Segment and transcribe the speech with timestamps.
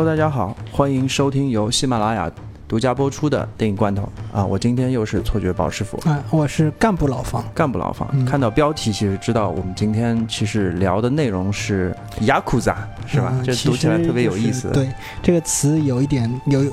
[0.00, 2.30] Hello，大家好，欢迎收听由喜马拉雅
[2.66, 4.42] 独家播出的电影罐头啊！
[4.42, 7.44] 我今天又是错觉宝师傅，啊，我是干部老方。
[7.54, 8.08] 干部老方。
[8.14, 13.30] 嗯看到标题，其实知道我们今天其实聊的内容是雅库扎，是吧？
[13.30, 14.68] 嗯这读起来特别有意思。
[14.68, 14.88] 就是对，
[15.22, 16.64] 这个词有一点有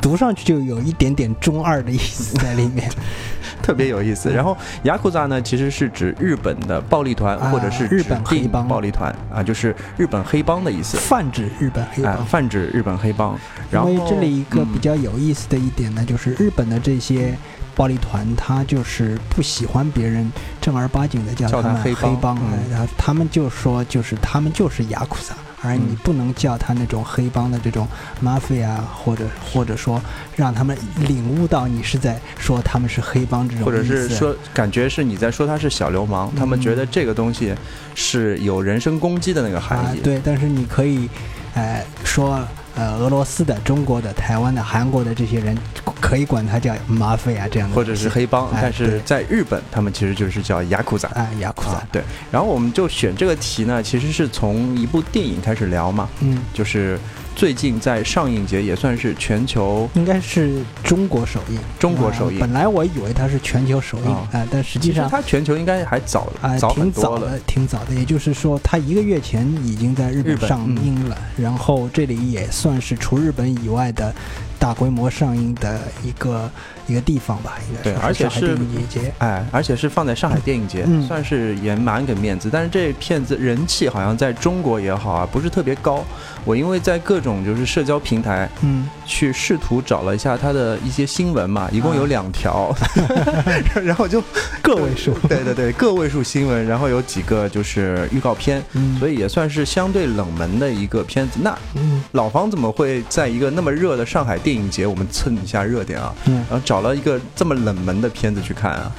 [0.00, 2.90] 读上去就有一点点中二的意思在里面。
[3.62, 4.30] 特别有意思。
[4.30, 10.96] 然后雅库扎呢，其实是指日本的暴力团，啊或者是日本指黑帮暴力团啊，就是日本黑帮的意思。
[10.96, 12.26] 泛指日本黑啊帮，。
[12.26, 13.38] 泛指日本黑帮。
[13.70, 17.36] 然后因为这里一个嗯比较有意思的一点呢，就是日本的这些
[17.74, 22.36] 暴力团，他就是不喜欢别人正儿八经的叫叫他他们黑帮
[22.70, 25.96] 然后他们就说就是他们就是雅库萨，而你嗯。
[26.02, 27.86] 不能叫他那种黑帮的这种
[28.24, 30.00] mafia，或者或者说
[30.34, 30.76] 让他们
[31.06, 37.54] 领悟到你是在说他们是黑帮这种或者是说，感觉是你在说他是小流氓，他们嗯觉得这个东西
[37.94, 41.08] 是有人身攻击的那个含义。，啊对，但是你可以，
[41.54, 42.40] 呃，说
[42.76, 45.56] 呃，俄罗斯的、中国的、台湾的、韩国的这些人，
[46.00, 51.08] 可以管他叫马匪啊这样的，或者是黑帮，哎但是在日本，他们其实就是叫雅库扎。
[51.10, 51.72] 啊，雅库萨。
[51.72, 56.98] 啊，，对，然后我们就选这个题呢，其实是从一部电影开始聊嘛，嗯，就是
[57.40, 65.08] 最近在上映节也算是全球应该是中国首映，中国首映啊本来我以为它是全球首映啊啊，但实际上。
[65.08, 67.94] 它全球应该还早啊，挺早的，挺早的。
[67.94, 74.14] 也就是说，它一个月前已经在日日本本上嗯映了，然后这里也算是除日本以外的
[74.58, 76.50] 大规模上映的一个
[76.86, 79.12] 一个地方吧，应该对而且是上海电影节。
[79.18, 82.48] 哎，而且是放在上海电影节，嗯算是也蛮给面子。
[82.52, 86.04] 但是这片子人气好像在中国也好啊，不是特别高。
[86.44, 92.74] 我因为在各种就是社交平台嗯，去试图找了一下它的一些新闻嘛，一共有啊两条，
[93.84, 94.22] 然后就
[94.62, 95.12] 个位数。
[95.28, 101.38] 对对对个位数新闻，然后有几个就是预告片，嗯，所以也算是相对冷门的一个片子。
[101.42, 106.14] 那嗯老方怎么会在一个那么热的上海电影节，我们蹭一下热点啊？
[106.24, 108.90] 嗯，然后找找了一个这么冷门的片子去看啊？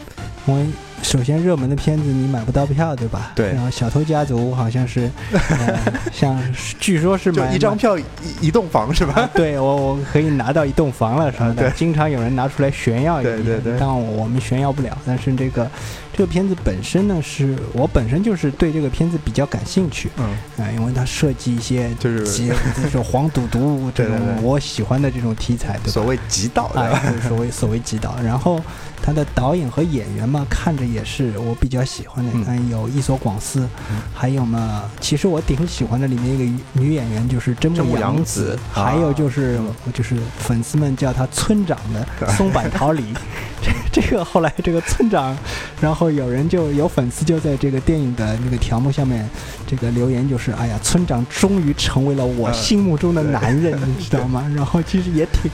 [0.45, 0.65] 我
[1.03, 3.31] 首先热门的片子你买不到票，对吧？
[3.35, 6.39] 对然后《小偷家族》好像是， 呃、像
[6.79, 8.03] 据说是买一张票一
[8.41, 9.29] 一栋房是吧？
[9.33, 15.69] 对我我可以拿到一栋房了什么的，啊经常有人拿出来炫耀一下，对对对当然我们炫耀不了，但是这个
[16.13, 22.51] 这个片子本身呢，是我本身就是对这个片子比较感兴趣嗯，啊、因为它设计一些就是极
[22.81, 25.91] 这种黄赌毒这种我喜欢的这种题材，对吧？
[25.91, 28.15] 所谓极道的，哎，对所谓所谓极道。
[28.23, 28.61] 然后
[29.01, 32.31] 他的导演和演员嘛，看着也是我比较喜欢的。
[32.33, 39.59] 嗯嗯，有伊索广司，嗯还有嘛，其实我挺喜欢的里面一个女女演员就是真木阳阳子子，还有啊就是
[39.93, 43.03] 就是粉丝们叫她村长的松坂桃李。
[43.61, 45.37] 这这个后来这个村长，
[45.79, 49.29] 然后有人就有粉丝就在这个电影的那个条目下面，
[49.67, 54.51] 这个留言就是，哎呀，村长终于成为了我嗯心目中的男人，你知道吗？
[54.55, 55.51] 然后其实也挺。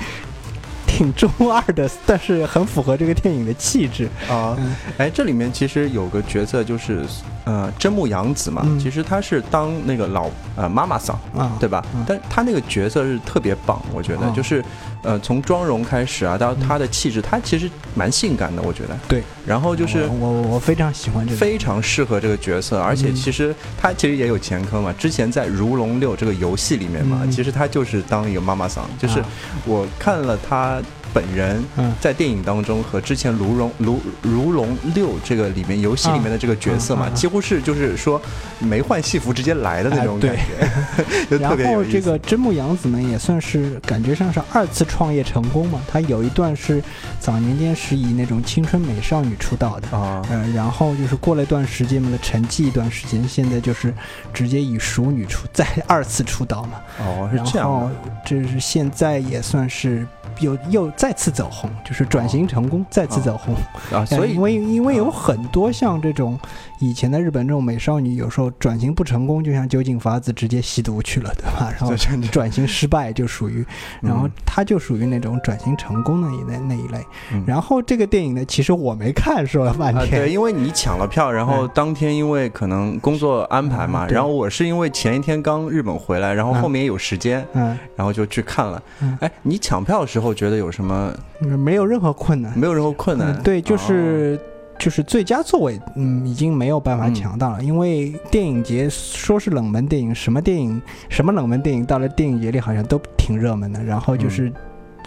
[0.87, 4.05] 挺中二的， 但是很符合这个电影的气质。
[4.29, 7.05] 啊，嗯哎，这里面其实有个角色就是，
[7.45, 11.85] 呃，真木阳子嘛，嗯其实她是当那个老呃妈妈桑，啊，对吧？
[11.93, 14.63] 嗯但她那个角色是特别棒，我觉得，哦就是
[15.03, 18.97] 呃，从妆容开始啊，到嗯她的气质，她其实蛮性感的，我觉得。
[19.07, 21.37] 对，然后就是我我我非常喜欢这个。
[21.37, 23.15] 非常适合这个角色，而且嗯。
[23.15, 27.31] 其实她其实也有前科嘛，之前在《如龙六》这个游戏里面嘛，嗯。
[27.31, 29.29] 其实她就是当一个妈妈桑，就是啊。
[29.65, 30.81] 我看了她
[31.17, 31.63] 本人。
[31.77, 38.21] 嗯在电影当中和之前《如龙如如龙六》这个里面游戏里面的这个角色嘛，几乎是就是说
[38.59, 41.91] 没换戏服直接来的那种哎感觉， 就然特别有意思。
[41.91, 45.81] 后这个真木阳子呢，也算是感觉上是二次创业成功嘛。
[45.87, 46.83] 她有一段是
[47.19, 53.91] 早年间是以那种青春美少女出道的，啊，呃，然后就是过了一段时间嘛，沉寂一段时间，现在就是
[54.33, 56.79] 直接以熟女出再二次出道嘛。
[56.99, 57.89] 哦，是这样后，
[58.23, 60.05] 这是现在也算是
[60.39, 63.55] 又又再次走红，就是转型成功，再次走红。
[63.97, 66.39] 啊，所以因为因为有啊很多像这种
[66.79, 71.71] 以前的日本这种美少女，有时候转型不成功，就像酒井法子直接吸毒去了，对吧？
[71.79, 71.95] 然后
[72.31, 73.65] 转型失败就属于，
[74.01, 77.03] 然后嗯她就属于那种转型成功的一那那一类。
[77.31, 80.21] 嗯然后这个电影呢，其实我没看，说了半啊，天。
[80.21, 89.17] 对，因为你抢了票，然后嗯当天因为可能工作安排嘛，嗯然后我是因为前一天刚日本回来，然后嗯后面有时间，嗯，然后就去看了嗯。
[89.21, 92.57] 哎，你抢票的时候觉得有什么没有任何困难。
[92.57, 93.43] 没有任何困难嗯？
[93.43, 94.39] 对，就哦是、
[94.79, 104.51] 就是最佳座位，嗯，已经没有办法嗯抢到了，因为电影节说是冷门电影，什么电影什么冷门电影到了电影节里好像都挺热门的，然后嗯就是。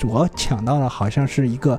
[0.08, 1.78] 我抢到了，好像是一个，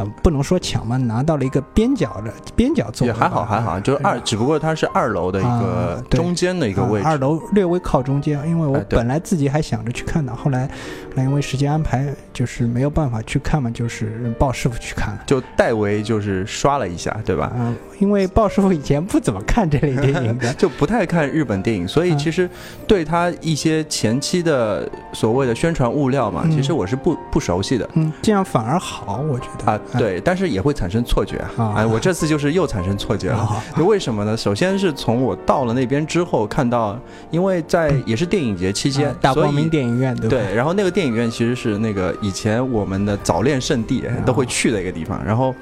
[0.00, 7.06] 呃，不能说抢嘛，拿到了一个边角的边角座位，也还好还好，就是二，只不过它是二楼的一个中间的一个位置。
[7.06, 10.70] 啊二楼略微靠中间，因为我本来自己还想着去看的，后来，
[11.16, 15.20] 因为时间安排，就是没有办法去看嘛，就是让鲍师傅去看了。
[15.26, 17.52] 就代为就是刷了一下，对吧？
[17.56, 22.50] 嗯，因为鲍师傅以前不怎么看这类电影的， 就不太看日本电影，所以嗯其实
[22.86, 27.88] 对他一些前期的所谓的宣传物料嘛，嗯其实我是不不熟悉的。
[27.94, 31.50] 嗯，这样反而好，我觉得啊，，对，但是也会产生错觉啊！
[31.58, 33.62] 啊哎，我这次就是又产生错觉了。
[33.76, 34.36] 为什么呢？
[34.36, 36.98] 首先是从我到了那边之后看到，
[37.30, 40.28] 因为在也是电影节期间啊，大光明电影院对？
[40.28, 45.54] 对，然后那个电影院其实是那个以前我们的早恋圣地都会去的一个地方，然后。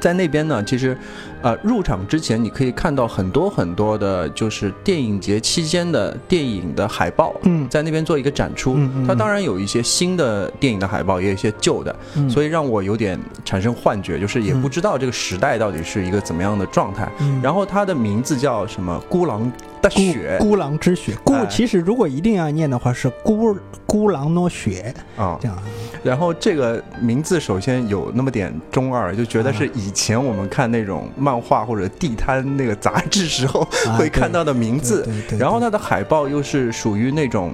[0.00, 0.98] 在那边呢，其实，
[1.42, 8.74] 呃，入场之前你可以看到很多很多的，就是电影节期间的电影的海报，嗯在那边做一个展出。
[8.76, 17.10] 嗯嗯它当然有一些新的电影的海报，也有一些旧的，嗯，所以让我有点产生幻觉，就是也不知道这个时代到底是一个怎么样的状态。
[17.20, 18.98] 嗯然后它的名字叫什么？
[19.08, 19.50] 孤狼
[19.82, 21.46] 的雪孤孤狼之雪，孤哎。
[21.46, 23.54] 其实如果一定要念的话是孤
[23.86, 25.58] 孤狼诺雪啊这样，
[26.02, 35.06] 然后这个名字首先有那么点中二，就觉得是以前我们看那种漫画或者地摊那个杂志时候啊 会看到的名字。
[35.38, 37.52] 然后它的海报又是属于那种，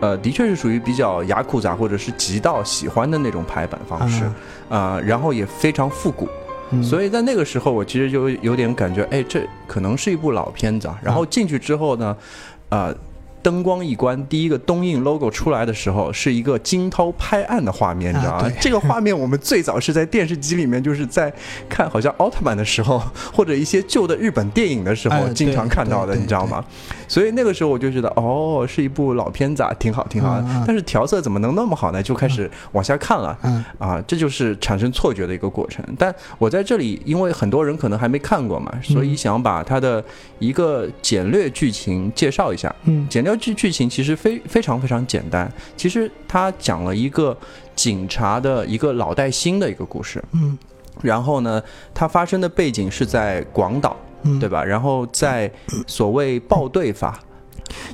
[0.00, 4.24] 呃，的确是属于比较雅库杂或者是极道喜欢的那种排版方式，
[4.68, 6.28] 啊、然后也非常复古。
[6.70, 10.98] 嗯所以在那个时候，我其实就有点感觉，哎，这可能是一部老片子啊。
[11.02, 12.16] 然后进去之后呢，
[12.68, 12.94] 呃，
[13.42, 18.46] 灯光一关，第一个东映 logo 出来的时候，是一个惊涛拍岸的画面，你知道吗？
[18.46, 21.32] 啊这个画面我们最早是在电视机里面，就是在
[21.68, 26.64] 看好像奥特曼的时候，或者一些旧的日本电影的时候，经常看到的，你知道吗？
[27.08, 30.42] 所以那个时候我就觉得，哦，是一部老片子啊，挺好，挺好的。
[30.42, 32.02] 嗯嗯但是调色怎么能那么好呢？
[32.02, 33.36] 就开始往下看了。
[33.42, 35.84] 嗯啊，这就是产生错觉的一个过程。
[35.98, 40.04] 但我在这里，因为很多人可能还没看过嘛，所以想把它的
[40.38, 42.72] 一个简略剧情介绍一下。
[42.84, 47.36] 嗯简略剧剧情其实非非常非常简单，其实它讲了一个
[47.74, 50.22] 警察的一个老带新的一个故事。
[50.32, 50.56] 嗯
[51.00, 51.62] 然后呢，
[51.94, 54.64] 它发生的背景是在广岛，嗯，对吧？
[54.64, 55.50] 然后在
[55.86, 57.18] 所谓 暴对法，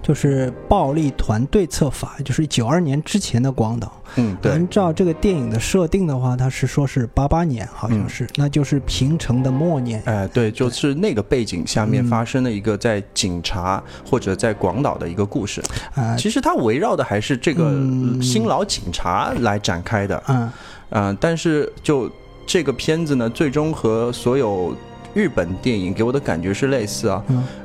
[0.02, 3.92] 就是暴力团对策法，就是九二年之前的广岛。
[4.16, 10.00] 嗯，对，按照这个电影的设定的话，它是说是八八年，好像是，那就是平成的末年。
[10.04, 15.60] 哎，对，就是那个背景下面嗯发生的一个在警察或者在广岛的一个故事。
[15.96, 20.50] 啊，其实它围绕的还是这个嗯新老警察来展开的，嗯
[20.90, 22.08] 嗯、但是就
[22.46, 24.72] 这个片子呢，最终和所有
[25.14, 27.22] 日本电影给我的感觉是类似啊，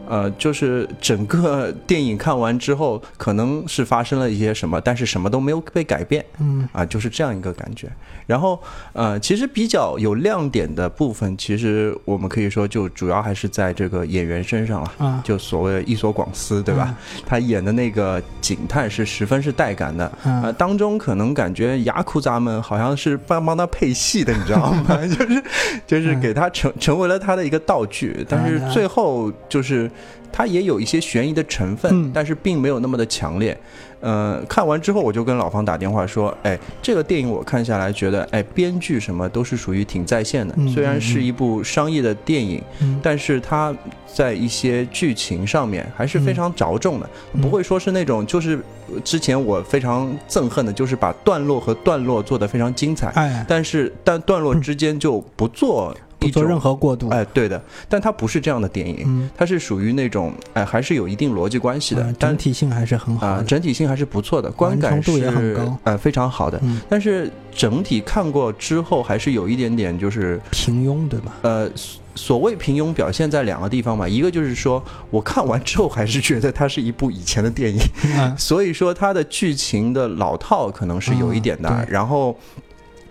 [0.09, 7.88] 呃，就是整个电影看完之后，可能是发生了一些什么，但是什么都没有被改变嗯啊，就是这样一个感觉。
[8.25, 8.59] 然后，
[8.94, 14.91] 呃，其实比较有亮点的部分，其实我们可以说就主要还是在这个演员身上了。
[14.97, 16.95] 啊，就所谓的伊索广司，对吧？
[17.25, 24.97] 他演的那个警探是十分是带感的，嗯呃，当中可能感觉雅库扎们好像是帮帮他配戏的，你知道吗？
[25.07, 25.44] 就是
[25.88, 29.89] 就是给他成成为了他的一个道具，但是最后就是
[30.31, 32.12] 他也有一些悬疑的成分，嗯。
[32.13, 33.57] 但是并没有那么的强烈。
[34.02, 42.97] 呃，看完之后我就跟老方打电话说，哎，这个电影我看下来觉得，哎，编剧什么都是属于挺在线的，嗯虽然是一部商业的电影，嗯。
[43.04, 43.76] 但是它
[44.07, 47.42] 在一些剧情上面还是非常着重的，嗯。
[47.42, 48.57] 不会说是那种就是
[48.88, 57.09] 呃之前我非常憎恨的，就是把段落和段落做得非常精彩，哎，但是但段落之间就不做不做任何过渡。
[57.09, 63.42] 哎，对的，但它不是这样的电影，嗯，它是属于那种哎还是有一定逻辑关系的，嗯整体性还是很好。
[63.44, 71.38] 整体性还是不错的，观感度也很是高呃非常好的，嗯，但是整体看过之后还是有一点点就是平庸对吧？
[71.42, 77.80] 呃，所所谓平庸表现在两个地方嘛，一个就是说我看完之后还是觉得它是一部以前的电影，
[78.18, 82.38] 嗯 所以说它的剧情的老套可能是有一点的，然后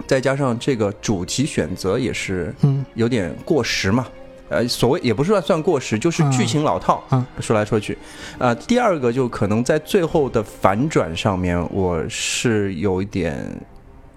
[0.09, 4.05] 再加上这个主题选择也是嗯有点过时嘛。
[4.51, 7.05] 呃，所谓也不是算算过时，就是剧情老套。
[7.11, 7.99] 啊说来说去，
[8.39, 13.37] 呃，第二个就可能在最后的反转上面，我是有一点，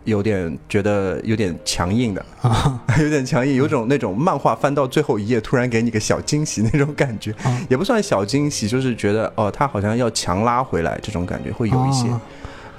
[0.05, 2.25] 有点觉得有点强硬的。
[2.41, 12.07] 啊 有点强硬，有种那种漫画翻到最后一页，突然给你个小惊喜那种感觉，啊，也不算小惊喜，就是觉得哦，他好像要强拉回来这种感觉会有一些。
[12.07, 12.21] 啊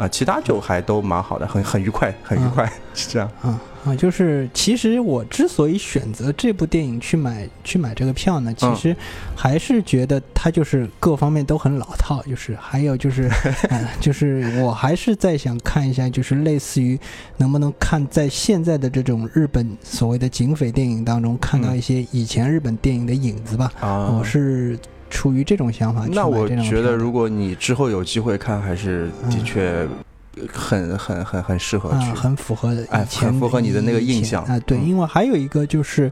[0.02, 3.30] 啊，其他就还都蛮好的，很很愉快，很愉快，是这样。
[3.40, 8.96] 啊啊，就是其实我之所以选择这部电影去买去买这个票呢，其实
[9.36, 13.28] 还是觉得它就是各方面都很老套，就是还有就是，
[13.70, 16.98] 呃、就是我还是在想看一下，就是类似于
[17.36, 23.72] 能不能看在现在的这种日本所谓的警匪电影当中看到一些以前日本电影的影子吧。
[23.80, 24.78] 啊，我是
[25.12, 29.86] 出于这种想法去那我觉得，如果你之后有机会看，还是的嗯确
[30.50, 32.10] 很很很很适合啊，去。
[32.18, 34.42] 很符合哎很符合你的那个印象。
[34.44, 34.58] 啊。
[34.60, 34.88] 对，嗯。
[34.88, 36.10] 因为还有一个就是，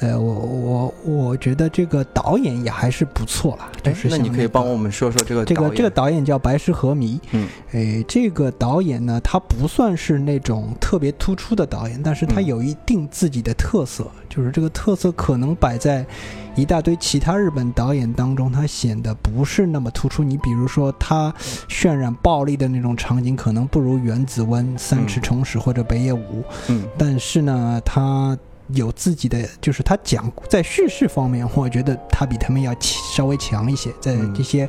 [0.00, 3.70] 呃，我我我觉得这个导演也还是不错了，
[4.10, 5.54] 那你可以帮我们说说这个导演。
[5.54, 12.46] 这个这个导演叫白石和弥，嗯，哎，这个导演呢，他不算是那种特别突出的导演，但是他嗯。
[12.46, 16.04] 有一定自己的特色，就是这个特色可能摆在
[16.54, 20.22] 一大堆其他日本导演当中，他显得不是那么突出。
[20.22, 21.32] 你比如说，他
[21.68, 26.84] 渲染暴力的那种场景，可能不如原子温、三尺重史或者北野武，嗯。
[26.98, 28.36] 但是呢，他
[28.68, 34.34] 有自己的，就是他讲在叙事方面，我觉得他比他们要稍微强一些，在嗯。
[34.34, 34.68] 这些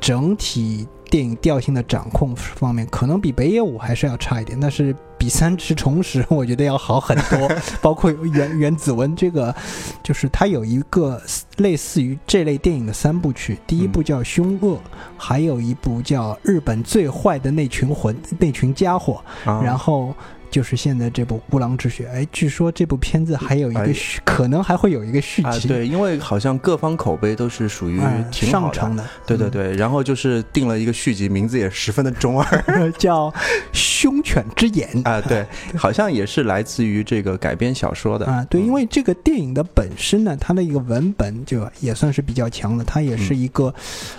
[0.00, 7.54] 整体电影调性的掌控方面，可能比北野武还是要差一点，但是比三池崇史我觉得要好很多。
[7.82, 9.54] 包括原原子文这个，
[10.02, 11.20] 就是它有一个
[11.58, 14.76] 类似于这类电影的三部曲，第一部叫《凶恶》，
[15.18, 19.22] 还有一部叫《日本最坏的那群魂那群家伙》。
[19.50, 20.14] 啊，然后
[20.52, 28.74] 就是现在这部《孤狼之血》，哎，据说这部片子还有一哎个续，可能还会有一个续啊，集，对，因为好像各方口碑都是属于嗯，挺好的。
[28.74, 32.62] 上乘的，嗯，对对对，然后就是定了一个续集，名字也十分的中二。
[32.98, 33.30] 叫
[33.72, 38.26] 《凶犬之眼》啊， 对，好像也是来自于这个改编小说的。
[38.26, 38.66] 啊，对，嗯。
[38.66, 43.74] 因为这个电影的本身呢，它的一个文本就也算是比较强的，它也是一个、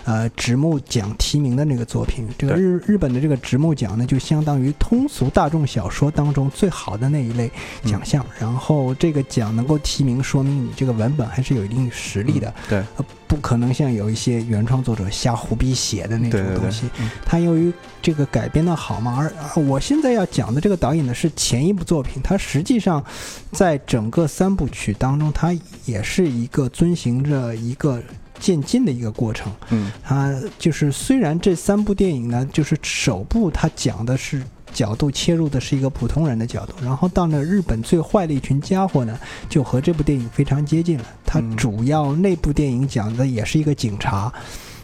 [0.05, 2.27] 呃直木奖提名的那个作品。
[2.37, 7.51] 这个日日本的这个直木奖呢，就相当于通俗大众小说当中最好的那一类
[7.83, 8.23] 奖项。
[8.39, 23.03] 然后这个奖能够提名，说明你这个文本还是有一定实力的，嗯对呃，不可能像有一些原创作者瞎胡逼写的那种东西。，嗯它由于这个改编的好嘛，而而我现在要讲的这个导演呢是前一部作品，他实际上
[23.51, 28.01] 在整个三部曲当中，他也是一个遵循着一个
[28.39, 29.51] 渐进的一个过程。
[29.69, 34.43] 嗯它就是虽然这三部电影呢，就是首部它讲的是。
[34.73, 41.05] 角度切入的是一个普通人的角度，然后到了日本最坏的一群家伙呢，就和这部电影非常接近了。
[41.25, 44.31] 它嗯主要那部电影讲的也是一个警察，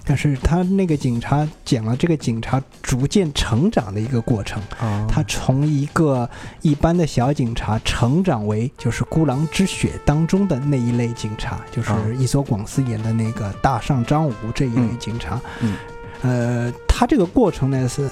[0.06, 4.62] 但是他那个警察讲了这个警察逐渐成长的一个过程。
[4.80, 6.28] 啊，他从一个
[6.62, 15.40] 一般的小警察成长为就是《孤狼之血》当中的那一类警察，就是啊伊索广司演的那个大上张武这一类嗯警察。
[15.62, 15.76] 嗯
[16.22, 18.10] 呃，他这个过程呢是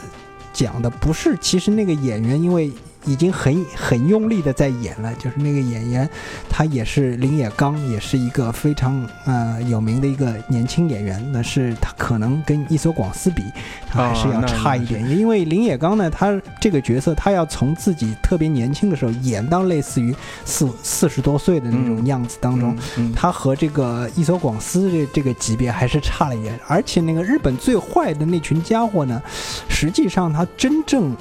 [0.58, 2.72] 讲的不是，其实那个演员因为
[3.08, 6.08] 已经很很用力的在演了，就是那个演员
[6.50, 13.42] 他也是林野刚，也是一个非常呃有名的一个年轻演员，那是他可能跟伊索广司比，
[13.90, 20.14] 他还是要差一点，因为林野刚呢，他这个角色他要从自己特别年轻的时候演到类似于
[20.46, 23.14] 四四十多岁的那种嗯样子当中，嗯，嗯。
[23.16, 29.22] 他和这个伊索广司这这个级别还是差了一点，而且那个日本最坏的那群家伙呢，
[29.70, 31.16] 实际上他真正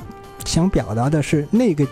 [0.46, 1.86] 想表达的是那个。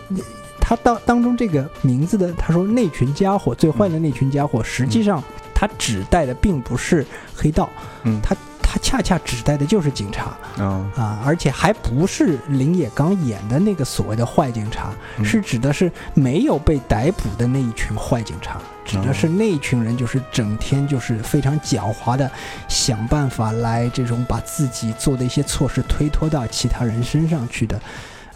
[0.67, 7.69] 他当当中这个名字的，他说那群家伙最坏的那群家伙，实际上他指代的并不是黑道，
[8.01, 22.27] 嗯他他恰恰指代的就是警察啊啊，而且还不是林野刚演的那个所谓的坏警察，嗯是指的是没有被逮捕的那一群坏警察，指的是那一群人就是整天就是非常狡猾的
[22.67, 27.79] 想办法来这种把自己做的一些错事推脱到其他人身上去的。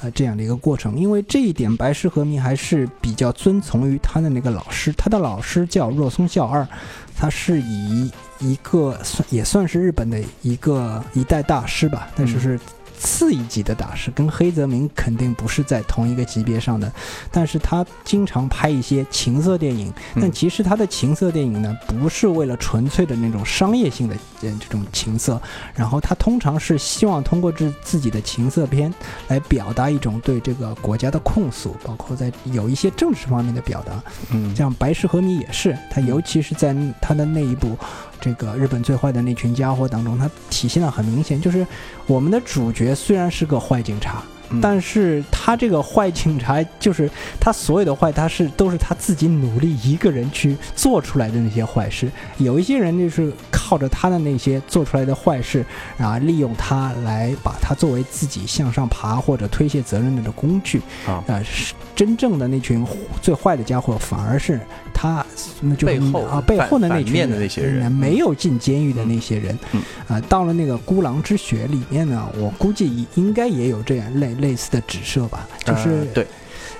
[0.02, 6.68] 呃，这样的一个过程，因为这一点，白石和弥还是比较遵从于他的那个老师，他的老师叫若松孝二，
[7.16, 12.40] 他是以一个算也算是日本的一个一代大师吧，但是嗯。
[12.40, 12.60] 是
[13.00, 16.92] 次一级的大师，跟黑泽明肯定不是在同一个级别上的。
[17.32, 25.42] 但是他经常拍一些情色电影，嗯但其实他的情色电影呢，不是为了纯粹的那种商业性的呃这种情色，
[25.74, 28.94] 然后他通常是希望通过自自己的情色片
[29.30, 34.04] 来表达一种对这个国家的控诉，包括在有一些政治方面的表达。
[34.32, 37.78] 嗯像白石和弥也是，他尤其是在他的那一部
[38.20, 41.66] 这个日本最坏的那群家伙当中，他体现的很明显，就是
[42.06, 47.10] 我们的主角虽然是个坏警察，嗯但是他这个坏警察就是
[47.40, 52.12] 他所有的坏，他是都是他自己努力一个人去做出来的那些坏事。
[52.38, 55.64] 有一些人就是靠靠着他的那些做出来的坏事
[55.96, 62.84] 然后，利用他来把他作为自己向上爬或者推卸责任的工具啊，呃，是真正的那群
[63.22, 64.60] 最坏的家伙，反而是
[64.94, 65.26] 他
[65.62, 76.26] 那就背后啊背后的那群面的那些人，没有进监狱的那些人，嗯啊，到了那个孤狼之血里面呢，我估计应该也有这样类类似的指涉吧，就是对。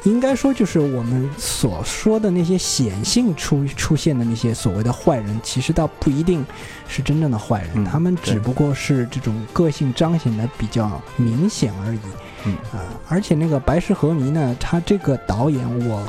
[0.06, 6.46] 应该说，就是我们所说的那些显性出出现的那些所谓的坏人，其实倒不一定
[6.88, 12.00] 是真正的坏人，他们只不过是这种个性彰显的比较明显而已。
[12.46, 16.02] 嗯啊，而且那个白石和弥呢，他这个导演，我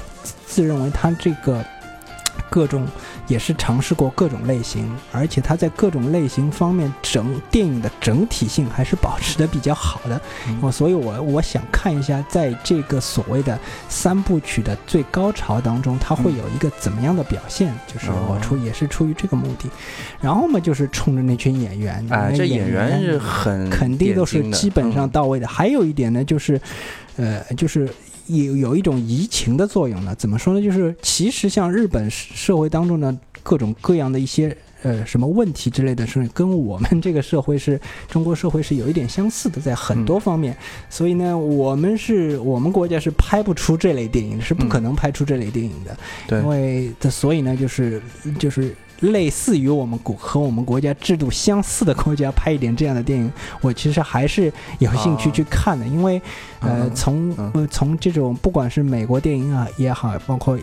[0.46, 1.60] 自认为他这个。
[2.50, 2.86] 各种
[3.28, 10.20] 也是尝试过各种类型，而且他在各种类型方面整电影的整体性还是保持的比较好的。
[10.60, 17.72] 我所以，我我想看一下，在这个所谓的三部曲的最高潮当中，他会有一个怎么样的表现？
[17.86, 19.70] 就是我出也是出于这个目的。
[20.20, 25.46] 然后嘛，就是冲着那群演员，啊，这演员是很肯定都是基本上到位的。
[25.46, 26.60] 还有一点呢，就是，
[27.16, 27.88] 呃，就是。
[28.30, 30.14] 有有一种移情的作用呢？
[30.14, 30.62] 怎么说呢？
[30.62, 40.56] 就是其实像日本社会当中呢，各种各样的一些呃什么问题之类的，是跟我们这个社会是中国社会是有一点相似的，在很多方面。
[40.88, 45.96] 所以呢，我们是我们国家是拍不出这类电影，是不可能拍出这类电影的。
[46.26, 48.02] 对，因为所以呢，就是
[48.38, 48.74] 就是。
[49.00, 56.20] 类似于我们国和我们国家制度相似的国家拍一点这样的电影，我其实还是有兴趣去看的，因为，
[56.60, 60.58] 呃，从呃从这种不管是美国电影啊也好，包括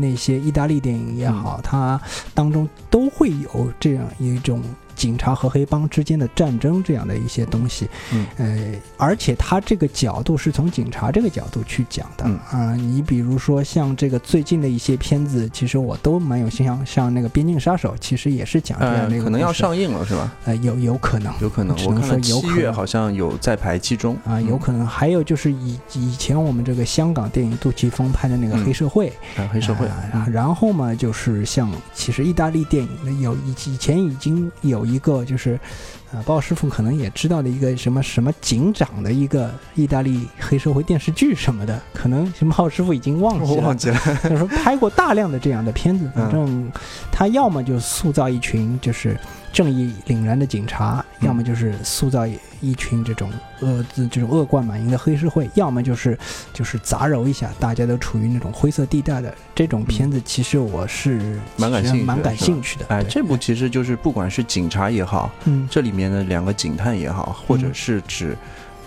[0.00, 2.00] 那些意大利电影也好，它
[2.32, 4.62] 当中都会有这样一种。
[5.00, 12.76] 警察和黑帮之间的战争这样的一些东西，嗯，呃，而且他这个角度是从警察这个角度去讲的啊。
[12.76, 19.24] 你比如说像这个最近的一些片子，其实我都蛮有印象，像那个《边境杀手》，其实也是讲这样的一个。
[19.24, 20.30] 可能要上映了是吧？
[20.44, 21.74] 呃，有有可能，有可能。
[21.86, 24.86] 我看了七月好像有在排期中啊，有可能。
[24.86, 29.10] 还有就是以以前我们这个香港电影杜琪峰拍的那个《黑社会》，
[29.48, 30.28] 黑社会啊。
[30.30, 34.89] 然后嘛，就是像其实意大利电影有以以前已经有。
[34.90, 35.58] 一个就是，
[36.12, 43.62] 呃，鲍师傅可能也知道的一个什么什么警长的一个意大利黑社会电视剧什么的，可能什么鲍师傅已经忘记了。
[43.66, 43.96] 忘记了。
[44.22, 46.70] 他说拍过大量的这样的片子，反正
[47.12, 49.18] 他要么就塑造一群就是
[49.52, 52.26] 正义凛然的警察，要么就是塑造
[52.60, 56.18] 一群这种恶这种恶贯满盈的黑社会，要么就是
[56.52, 60.20] 就是杂糅一下，大家都处于那种灰色地带的这种片子。
[60.24, 62.86] 其实我是蛮感兴蛮感兴趣的。
[62.88, 68.36] 哎，这部其实就是不管是警察也好，嗯，这里面的两个警探也好，或者是指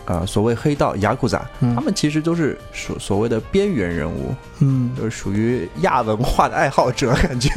[0.05, 7.49] 呃所谓黑道雅库扎，他们其实都是所所谓的边缘人物，嗯，就是属于亚文化的爱好者，感觉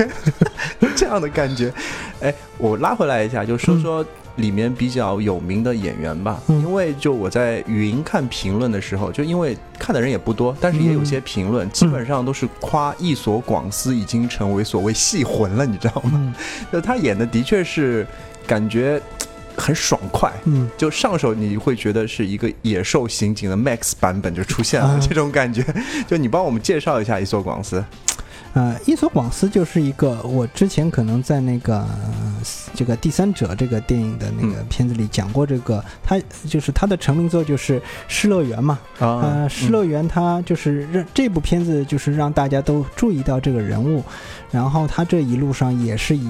[0.94, 1.72] 这样的感觉。
[2.20, 4.04] 哎，我拉回来一下，就说说。
[4.36, 16.34] 里面比较有名的演员吧，因为就我在云看评论的时候，就因为看的人也不多，但是也有些评论，基本上都是夸一所广司已经成为所谓戏魂了，你知道吗？
[16.70, 18.06] 就他演的的确是
[18.46, 19.00] 感觉
[19.56, 25.64] 很爽快，嗯，就上手你会觉得是一个野兽刑警的 Max 版本就出现了这种感觉。
[26.06, 27.82] 就你帮我们介绍一下伊索广司。
[28.52, 31.86] 呃，伊索广司就是一个我之前可能在那个
[32.74, 38.78] 这个第三者这个电影的那个片子里讲过，这个他就是他的成名作就是《失乐园》嘛。
[38.98, 44.02] 啊，《失乐园》他就是让这部片子就是让大家都注意到这个人物，
[44.50, 46.26] 然后他这一路上也是以。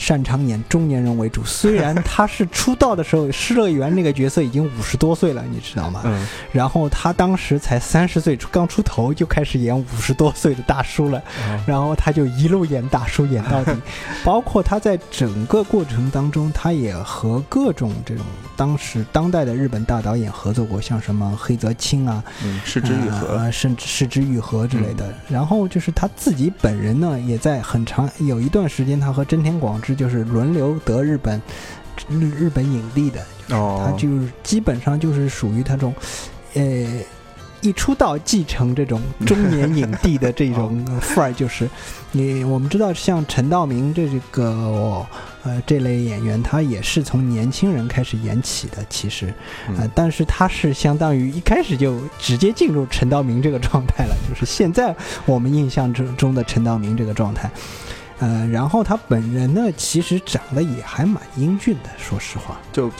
[0.00, 6.00] 擅长演中年人为主，虽然他是出道的时候，失乐园那个角色已经五十多岁了，你知道吗？
[6.06, 6.26] 嗯。
[6.50, 11.22] 然后他当时才三十岁，刚出头就开始演五十多岁的大叔了，
[11.66, 13.72] 然后他就一路演大叔演到底，
[14.24, 18.24] 包括他在整个过程当中，他也和各种这种
[18.56, 25.12] 当时当代的日本大导演合作过，像什么黑泽清啊，嗯，市之愈合，甚至市之愈合之类的。
[25.28, 29.89] 然后就是他自己本人呢，也在很长有一段时间，他和真田广之。
[29.94, 31.40] 就是轮流得日本
[32.08, 35.94] 日日本影帝的，他就是基本上就是属于他这种，
[36.54, 37.02] 呃，
[37.60, 41.68] 一出道继承这种中年影帝的这种 范儿，就是。
[42.12, 45.06] 你我们知道像陈道明这个
[45.44, 49.32] 呃这类演员，他也是从年轻人开始演起的，其实，
[49.78, 54.92] 呃，但是他是相当于一开始就直接进入陈道明这个状态了，就是现在
[55.24, 57.48] 我们印象之中的陈道明这个状态。
[58.20, 62.90] 呃，然后他本人呢，其实长得也还蛮英俊的，说实话，就，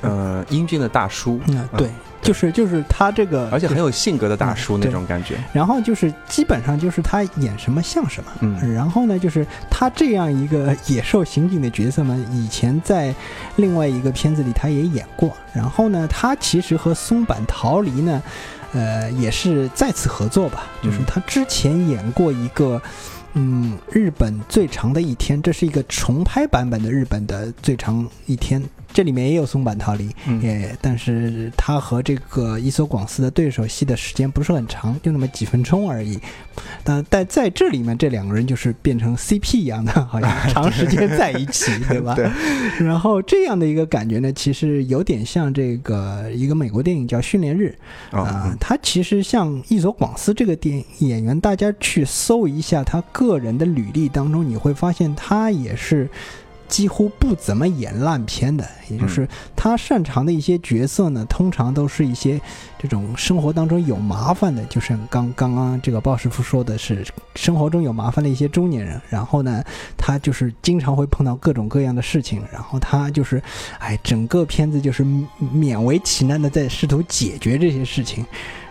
[0.00, 1.40] 呃，英俊的大叔。
[1.48, 1.90] 嗯，对
[2.22, 5.36] 就是就是他这个，而且很有性格的大叔嗯那种感觉。
[5.52, 13.14] 然后就是基本上就是他演什么像什么，嗯然后呢，就是他这样一个野兽刑警的角色呢，以前在
[13.56, 15.36] 另外一个片子里他也演过。
[15.52, 18.20] 然后呢，他其实和松坂桃李呢，
[18.72, 20.66] 呃，也是再次合作吧。
[20.82, 28.62] 就是嗯他之前演过一个，嗯，嗯日本最长的一天，这是一个重拍版本的日本的最长一天。
[28.96, 36.18] 这里面也有松坂桃李，嗯也但是他和这个伊索广司的对手戏的时间不是很长，就那么几分钟而已。
[36.82, 42.14] 但但在这里面，这两个人就是变成 CP 一样的，好像 长时间在一起， 对吧？
[42.14, 42.26] 对。
[42.78, 47.76] 然后这样的一个感觉呢，其实有点像这个一个美国电影叫《训练日》
[48.16, 56.08] 啊、啊，他其实像伊佐广司这个电演员，大家去搜一下他个人的履历当中，你会发现他也是。
[56.68, 62.40] 几乎不怎么演烂片的，也就是他擅长的一些角色呢，通常都是一些
[62.78, 69.62] 这种生活当中有麻烦的，就像刚刚刚这个鲍师傅说的是，生活中有麻烦的一些中年人，然后呢，
[69.96, 73.42] 他就是经常会碰到各种各样的事情，然后他就是，
[73.78, 75.04] 哎，整个片子就是
[75.40, 78.24] 勉为其难的在试图解决这些事情，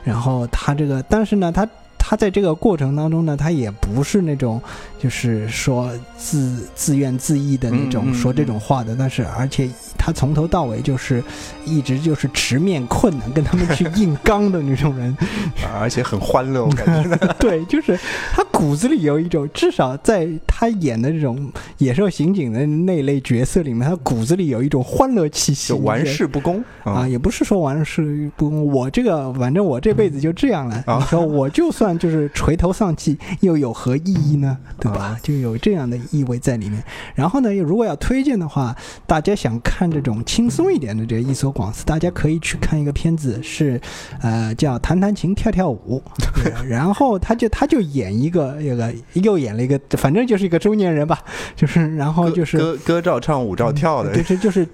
[0.03, 1.67] 然后他这个，但是呢，他。
[2.07, 4.61] 他在这个过程当中呢，他也不是那种
[4.99, 11.23] 就是说自自怨自艾的那种说这种话的，但是而且他从头到尾就是
[11.65, 15.17] 一直就是直面困难，跟他们去硬刚的那种人。
[15.81, 17.17] 而且很欢乐，我感觉。
[17.39, 17.99] 对，就是
[18.31, 25.69] 他骨子里有一种，至少在他演的这种野兽刑警的那类角色里面，他骨子里有一种欢乐气息。
[25.69, 30.83] 就玩世不恭啊，也不是说玩世不恭，我这个反正我这辈子就这样了。
[30.85, 34.57] 啊你说我就算就是垂头丧气，又有何意义呢？
[34.79, 35.05] 对吧？
[35.05, 36.83] 啊就有这样的意味在里面。
[37.15, 38.75] 然后呢，如果要推荐的话，
[39.07, 43.79] 大家想看这种轻松一点的这个一所广司，大家可以去看一个片子，是
[44.21, 46.01] 呃叫《弹弹琴跳跳舞》，
[46.43, 51.19] 对然后他就他就演一个那个又演了一个，反正就是一个中年人吧，
[51.55, 54.67] 就是然后就是歌歌照唱，舞照跳的对，，这就是就是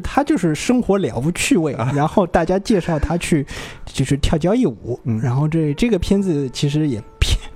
[0.00, 3.46] 他就是生活了无趣味，然后大家介绍他去
[3.84, 5.20] 就是跳交谊舞，嗯。
[5.20, 7.04] 然后这这个片子其实也片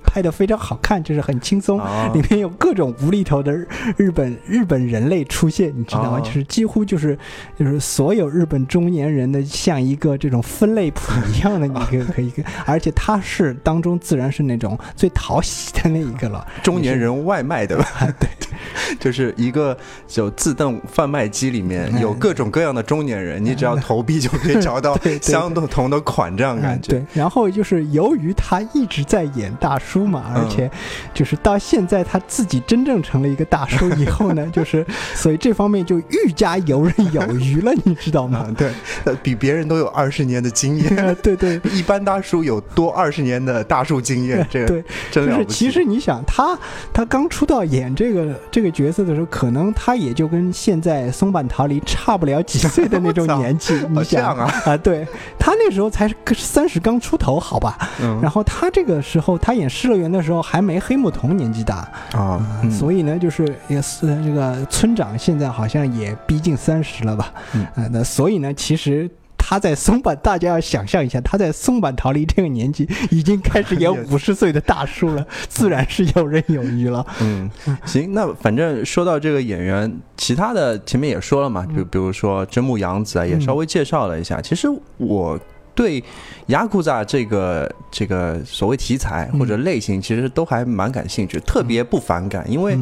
[0.09, 1.79] 拍的非常好看，就是很轻松。
[1.79, 3.67] 啊里面有各种无厘头的日
[3.97, 6.17] 日本日本人类出现，你知道吗？
[6.17, 7.17] 哦就是几乎就是
[7.57, 11.01] 就是所有日本中年人的像一个这种分类谱
[11.33, 12.33] 一样的，你 可以可以，
[12.65, 16.45] 而且他是当中自然是那种最讨喜的那一个了。
[16.63, 17.85] 中年人外卖的吧？
[18.19, 18.29] 对，
[18.99, 26.91] 就是一个就自动贩卖机里面有各种各样的中年人，你只要 投币就可以找到对对相同的款，这样哎感觉。
[26.93, 30.69] 对，然后就是由于他一直在演大叔嘛，嗯而且
[31.13, 34.85] 就是到现在他自己真正成了一个大叔以后呢， 就是
[35.15, 38.45] 所以这方面就愈加游刃有余了，你知道吗？
[38.47, 38.71] 嗯，对，
[39.05, 41.15] 呃比别人都有二十年的经验。
[41.21, 41.59] 对对。
[41.71, 45.65] 一般大叔有多二十年的大叔经验， 这个对，就是真了不起。
[45.65, 46.57] 其实你想，他
[46.93, 53.73] 他刚出道演这个这个角色的时候，可能他也就跟现在松坂桃李差不了几岁的那种年纪。
[53.89, 55.05] 你想啊，啊，对
[55.37, 57.77] 他那时候才三十刚出头，好吧？
[58.01, 61.77] 嗯然后他这个时候，他演《失乐园》的时候还没黑木瞳年纪大，
[62.13, 67.33] 啊，嗯所以呢，就是也是这个村长现在好像也逼近三十了吧？
[67.53, 69.09] 嗯呃，那所以呢，其实。
[69.41, 77.03] 他在松坂，大家要想象一下，他在松坂桃李这个年纪，已经开始 演五十岁的大叔了， 自然是游刃有余了。
[77.21, 77.49] 嗯，
[77.83, 84.39] 行，那反正说到这个演员，其他的前面也说了嘛，就比如说真木阳子啊，也稍微介绍了一下。
[84.39, 85.39] 其实我
[85.79, 86.03] 对
[86.47, 92.77] 雅库扎这个这个所谓题材或者类型，其实都还蛮感兴趣，特别不反感，因为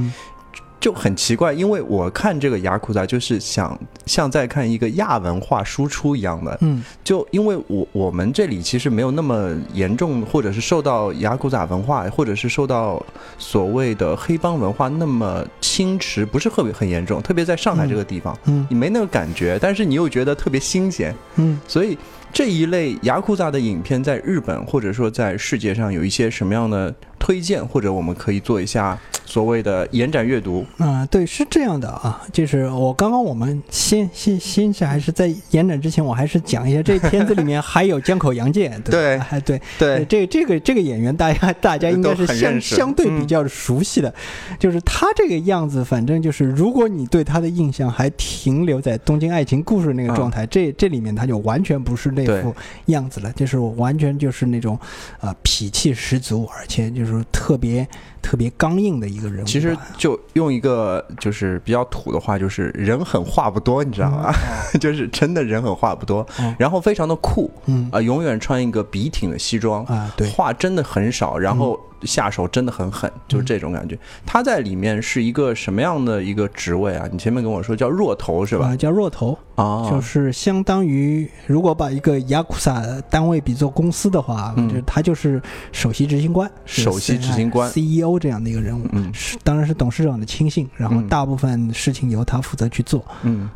[0.80, 13.04] 就很奇怪，因为我看这个雅库扎就是想像在看一个亚文化输出一样的，嗯就因为我我们这里其实没有那么严重，或者是受到雅古扎文化，或者是受到
[13.38, 21.96] 所谓的黑帮文化那么侵蚀，不是特别很严重，特别在上海这个地方，嗯你没那个感觉，但是你又觉得特别新鲜，嗯所以
[22.38, 28.96] 这一类雅库扎的影片在日本或者说在世界上有一些什么样的推荐，或者我们可以做一下
[29.28, 30.66] 所谓的延展阅读。
[30.78, 44.14] 啊、对，是这样的啊，就是我刚刚我们先先先是还是在延展之前，我还是讲一下这片子里面还有江口洋介，对对吧哎对，对，这这个这个演员，大家大家应该是相相对比嗯较熟悉的，
[44.58, 54.80] 就是他这个样子，反正就是如果你对他的印象还停留在《东京爱情故事》那个状态，这这里面他就完全不是那副样子了，就是完全就是那种
[55.20, 57.86] 呃痞气十足，而且就是特别
[58.22, 59.46] 特别刚硬的一个人物。
[59.46, 64.32] 其实就用一个就是比较土的话，就是人狠话不多，你知道吗？
[64.80, 66.56] 就是真的人狠话不多，嗯。
[66.60, 67.90] 然后非常的酷，嗯。
[67.92, 73.98] 啊、永远穿一个笔挺的西装，啊，对，话真的很少，然后下手真的很狠，就是这种感觉。
[74.26, 77.08] 他在里面是一个什么样的一个职位啊？
[77.12, 78.68] 你前面跟我说叫弱头是吧？
[78.68, 84.68] 啊，叫弱头，啊，就是相当于如果把一个雅库萨单位比作公司的话，嗯。
[84.70, 87.70] 就是他就是首席执行官，首席执行官。
[87.70, 89.14] CEO 这样的一个人物，嗯。
[89.14, 91.08] 是当然是董事长的亲信，然后嗯。
[91.08, 93.04] 大部分事情由他负责去做。
[93.24, 93.50] 嗯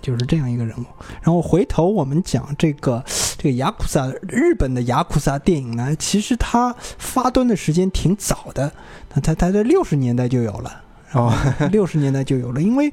[0.00, 0.84] 就是这样一个人物。
[1.22, 3.02] 然后回头我们讲这个
[3.38, 8.72] 这个雅库萨，日本的雅库萨电影呢，其实它发端的时间挺早的，
[9.08, 10.82] 它它它在六十年代就有了，
[11.12, 11.32] 哦，
[11.70, 12.92] 六十年代就有了，因为。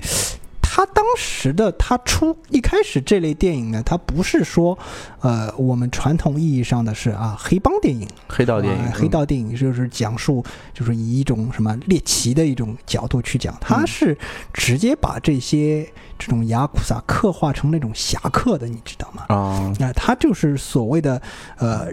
[0.69, 4.77] 他当时的他出一开始这类电影呢，它不是说，
[5.21, 14.15] 呃，我们传统意义上的是啊黑帮电影，黑道电影，啊黑道电影就是讲述，就是以一种什么猎奇的一种角度去讲，它嗯是
[14.53, 19.25] 直接把这些这种雅库萨刻画成那种侠客的，你知道吗？
[19.29, 21.21] 啊，那他就是所谓的
[21.57, 21.87] 呃，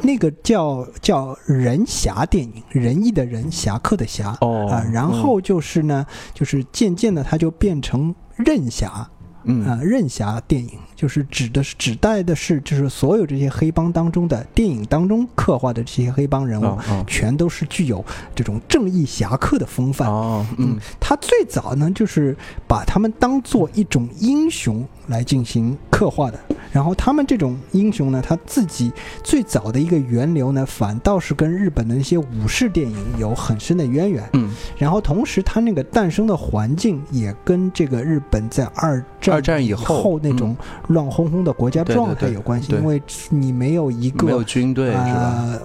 [0.00, 9.08] 那个叫叫人侠电影，仁义的仁，侠客的侠哦啊、然后就是呢，就是渐渐的他就变成任侠，
[9.44, 9.66] 嗯。
[9.66, 18.04] 啊，任侠电影就是指的是指代的是，就是所有这些黑帮当中的电影当中刻画的这些黑帮人物，全都是具有
[18.34, 20.08] 这种正义侠客的风范。
[20.08, 22.34] 哦，嗯他最早呢，就是
[22.66, 26.38] 把他们当做一种英雄来进行刻画的。
[26.72, 28.92] 然后他们这种英雄呢，他自己
[29.24, 34.28] 最早的一个源流呢，反倒是跟日本的那些武士电影有很深的渊源。
[34.34, 40.54] 嗯，然后同时，他那个诞生的环境也跟这个日本在二战二战以后后那种
[40.88, 45.58] 乱哄哄的国家状态有关系，对因为你没有一个没有军队是吧？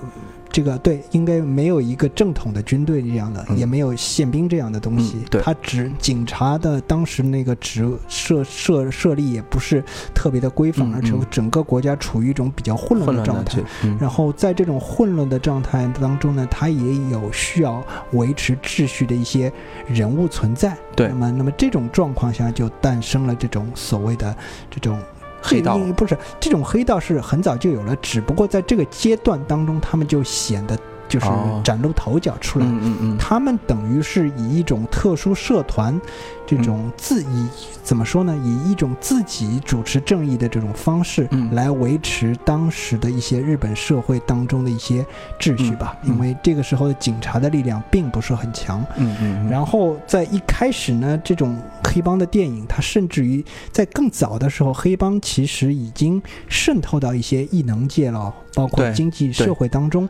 [0.52, 5.18] 呃，这个对，应该没有一个正统的军队这样的，嗯也没有宪兵这样的东西。
[5.18, 9.84] 嗯对他只警察的当时那个职设设设立也不是
[10.14, 13.60] 特别的规范，嗯而且嗯整个国家处于一种比较混乱的状态
[14.00, 19.52] 然后在这种混乱的状态当中呢，他也有需要维持秩序的一些
[19.88, 20.76] 人物存在。
[20.96, 24.36] 对那么那么这种状况下就诞生了这种所谓的
[24.70, 25.00] 这种。
[25.42, 25.78] 黑道。
[25.98, 30.78] 不是这种黑道是很早就有了，只不过在这个阶段当中，他们就显得
[31.12, 32.66] 就是哦崭露头角出来。
[32.66, 36.00] 嗯嗯嗯，他们等于是以一种特殊社团，
[36.48, 37.48] 这嗯种自以
[37.84, 38.34] 怎么说呢？
[38.42, 45.06] 以一种自己主持正义的这种方式嗯来维持当时的一些日本社会当中的一些
[45.38, 45.98] 秩序吧。
[46.04, 48.80] 因为这个时候的警察的力量并不是很强。
[48.96, 60.08] 嗯嗯嗯，然后在一开始呢，这种黑帮的电影，它甚至于在更早的时候，黑帮其实已经渗透到一些异能界了，包括经济社会当中。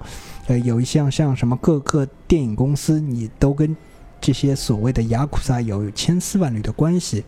[0.47, 3.75] 呃，有一项像什么各个电影公司，你都跟
[4.19, 7.23] 这些所谓的雅库萨有千丝万缕的关系。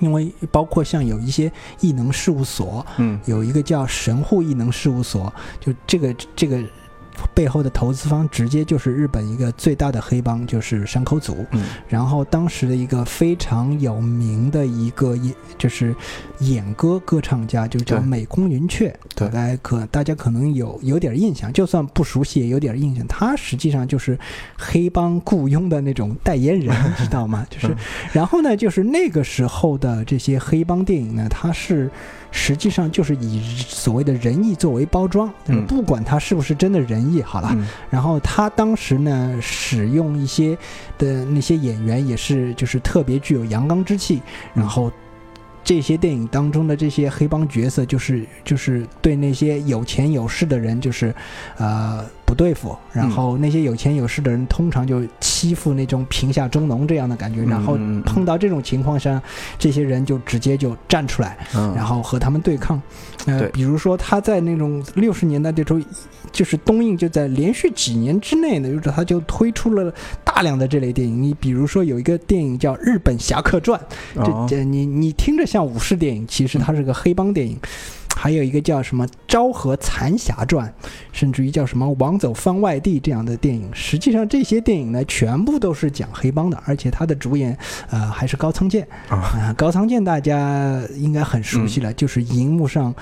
[0.00, 1.50] 因为包括像有一些
[1.80, 6.62] 异能事务所，嗯有一个叫神户异能事务所，就这个这个
[7.34, 11.44] 背后的投资方直接就是日本一个最大的黑帮，就是山口组。
[11.52, 15.94] 嗯然后当时的一个非常有名的一个演就是
[16.40, 23.06] 演歌歌唱家，就叫美空云雀，对大概可大家可能有有点印象，就算不熟悉也有点印象。
[23.06, 24.18] 他实际上就是
[24.56, 27.46] 黑帮雇佣的那种代言人，知道吗？
[27.50, 27.76] 就是嗯，
[28.12, 31.90] 然后呢，就是那个时候的这些黑帮电影呢，它是
[32.30, 37.50] 实际上就是以所谓的仁义作为包装，嗯不管他是不是真的仁义，好了。
[37.52, 40.56] 嗯然后他当时呢，使用一些
[40.96, 44.22] 的那些演员也是就是特别具有阳刚之气，
[44.54, 44.90] 然后。
[45.70, 51.14] 这些电影当中的这些黑帮角色，就是就是对那些有钱有势的人，就是，
[51.58, 52.76] 呃，不对付。
[52.92, 57.44] 然后那些有钱有势的人，通常就欺负那种贫下中农这样的感觉。
[57.44, 59.22] 然后碰到这种情况下，
[59.60, 62.82] 这些人就直接就站出来，嗯，然后和他们对抗。
[63.26, 65.80] 呃，比如说他在那种六十年代的时候，
[66.32, 69.94] 就是东映就在连续几年之内呢，就是他就推出了
[70.40, 71.22] 大量的这类电影。
[71.22, 73.78] 你比如说有一个电影叫《日本侠客传》，
[74.22, 77.60] 哦这这你你听着像武士电影，其实它是个黑帮电影。
[78.16, 80.66] 还有一个叫什么《昭和残侠传》，
[81.12, 87.56] 甚至于叫什么《王走番外地》这样的电影，实际上这些电影呢，全部都是讲黑帮的，而且他的主演，
[87.90, 92.92] 呃，还是高仓健啊啊、高仓健大家应该很熟悉了，就是荧幕上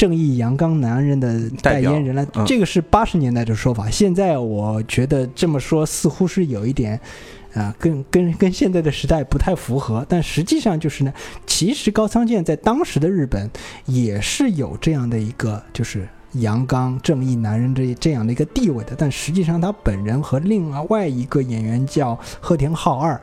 [0.00, 2.24] 正义阳刚男人的代言人了。
[2.32, 6.98] 嗯这个是八十年代的说法，现在我觉得这么说似乎是有一点。
[7.52, 11.12] 啊，跟跟跟现在的时代不太符合，但实际上就是呢，
[11.48, 13.50] 其实高仓健在当时的日本
[13.86, 23.20] 也是有这样的一个就是阳刚正义男人这这样的一个地位的，但实际上他本人和另外一个演员叫鹤田浩二，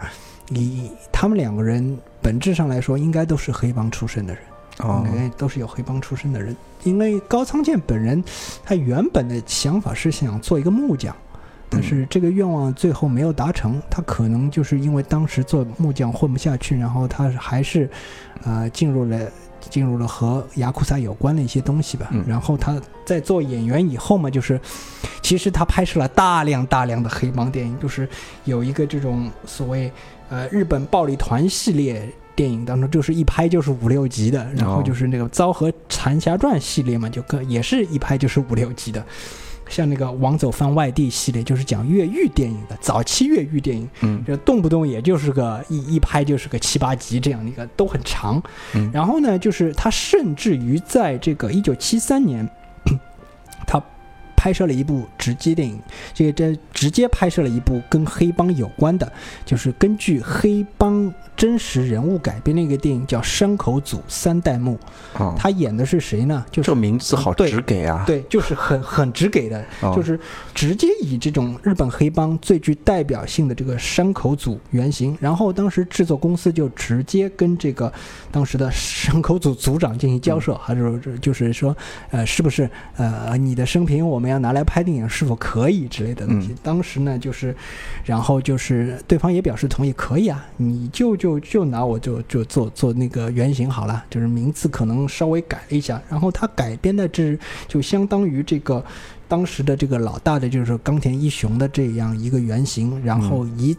[0.50, 4.44] 你他们两个人本质上来说应该都是黑帮出身的人。
[4.80, 5.06] 哦
[5.38, 6.56] 都是有黑帮出身的人。
[6.84, 8.24] 因为高仓健本人，
[8.64, 11.14] 他原本的想法是想做一个木匠，
[11.70, 13.82] 但是这个愿望最后没有达成。
[13.90, 17.90] 他可能就是因为当时做木匠混不下去，然后他还是，
[18.44, 19.20] 呃，进入了
[19.60, 22.08] 进入了和雅库萨有关的一些东西吧。
[22.12, 24.62] 嗯然后他在做演员以后嘛，就是
[25.22, 28.08] 其实他拍摄了大量大量的黑帮电影，就是
[28.46, 29.92] 有一个这种所谓
[30.30, 32.08] 呃日本暴力团系列。
[32.38, 39.04] 电影当中就是一拍就是五六集的，然后就是那个《昭和残侠传》系列嘛，就更也是一拍就是五六集的。
[39.68, 48.42] 像那个《王走翻外地》系列，就是讲越狱电影的，早期越狱电影，嗯这动不动也就是个一一拍就是个七八集这样的一个，都很长。
[48.76, 52.48] 嗯然后呢，就是他甚至于在这个一九七三年，
[53.68, 53.84] 他
[54.48, 55.78] 拍摄了一部直接电影，
[56.14, 59.12] 这个这直接拍摄了一部跟黑帮有关的，
[59.46, 64.80] 就是根据黑帮真实人物改编的一个电影，叫《山口组三代目》。
[65.22, 66.46] 哦，他演的是谁呢？
[66.50, 70.18] 就是这个名字好直给啊， 对，就是很很直给的， 哦就是
[70.56, 77.92] 直接以这种日本黑帮最具代表性的这个山口组原型，然后当时制作公司就直接跟这个
[78.32, 81.76] 当时的山口组组长进行交涉，还是说就是说，
[82.12, 86.50] 呃，是不是呃你的生平我们要拿来拍电影，是否可以之类的东西。
[86.50, 87.56] 嗯当时呢，就是，
[88.04, 98.84] 然后就是对方也表示同意，可以啊，你就就就拿我就就做做那个原型好了，就是名字可能稍微改了一下，然后他改编的这就相当于这个
[99.28, 103.76] 当时的这个老大的就是冈田一雄的这样一个原型，然后以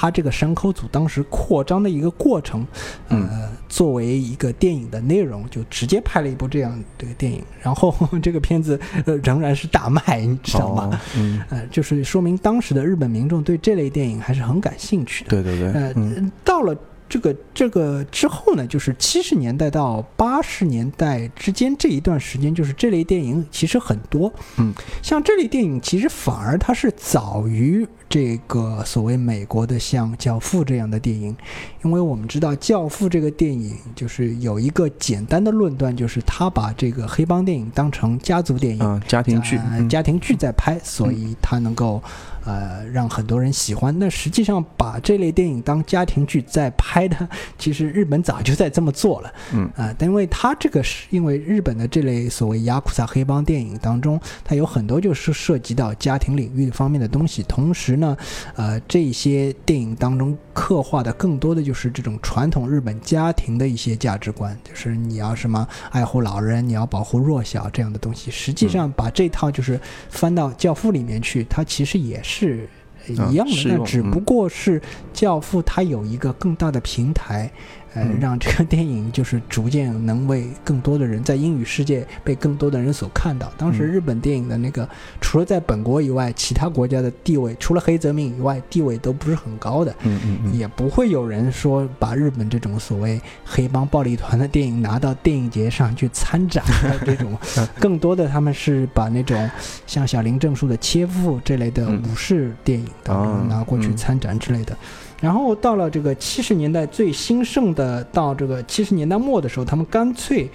[0.00, 2.66] 他这个山口组当时扩张的一个过程，
[3.08, 10.88] 呃，作为一个电影的内容，就直接拍了一部这样这个电影，然后 这个片子呃仍然是大卖，你知道吗？
[10.90, 15.30] 哦嗯，呃，就是说明当时的日本民众对这类电影还是很感兴趣的。
[15.30, 16.74] 对对对，呃，嗯到了
[17.10, 24.32] 这个这个之后呢，就是七十年代到八十年代之间这一段时间，就是这类电影其实很多。
[24.56, 31.36] 嗯，像这类电影其实反而它是早于这个所谓美国的像《教父》这样的电影，
[31.84, 38.80] 因为我们知道《教父》这个电影就是有一个简单的论断，就是他把这个黑帮电影当成家族电影。
[38.84, 42.00] 嗯，家庭剧，呃嗯家庭剧在拍，所以他能够
[42.44, 43.96] 呃让很多人喜欢。
[43.98, 49.32] 那实际上把这类电影当家庭剧在拍的， 其实日本早就在这么做了。
[49.52, 58.16] 嗯啊、但因为它这个是因为日本的这类所谓雅库萨黑帮电影当中，它有很多就是涉及到家庭领域方面的东西，同时呢，
[58.54, 68.30] 呃，这些电影当中刻画的更多的就是这种传统日本家庭的一些价值观，就是你要什么爱护老人，你要保护弱小这样的东西。
[68.30, 72.68] 实际上把这套就是翻到《教父》里面去，它其实也是。
[73.08, 74.78] 一样的，那只不嗯过是
[75.14, 77.50] 《教父》它有一个更大的平台，
[77.94, 83.52] 呃，嗯让这个电影就是逐渐能为更多的人在英语世界被更多的人所看到。
[83.56, 84.88] 当时嗯日本电影的那个，
[85.20, 89.92] 除了在本国以外，其他国家的地位，除了黑泽明以外，地位都不是很高的。
[90.02, 97.36] 嗯嗯嗯，也不会有人说把日本这种所谓黑帮暴力团的电影拿到电影节上去参展的这种，
[97.80, 99.50] 更多的他们是把那种
[99.86, 104.76] 像小林正树的《切腹》这类的嗯武士电影当哦中拿过去嗯参展之类的。
[105.20, 110.48] 然后到了这个七十年代最兴盛的，到这个七十年代末的时候，他们干脆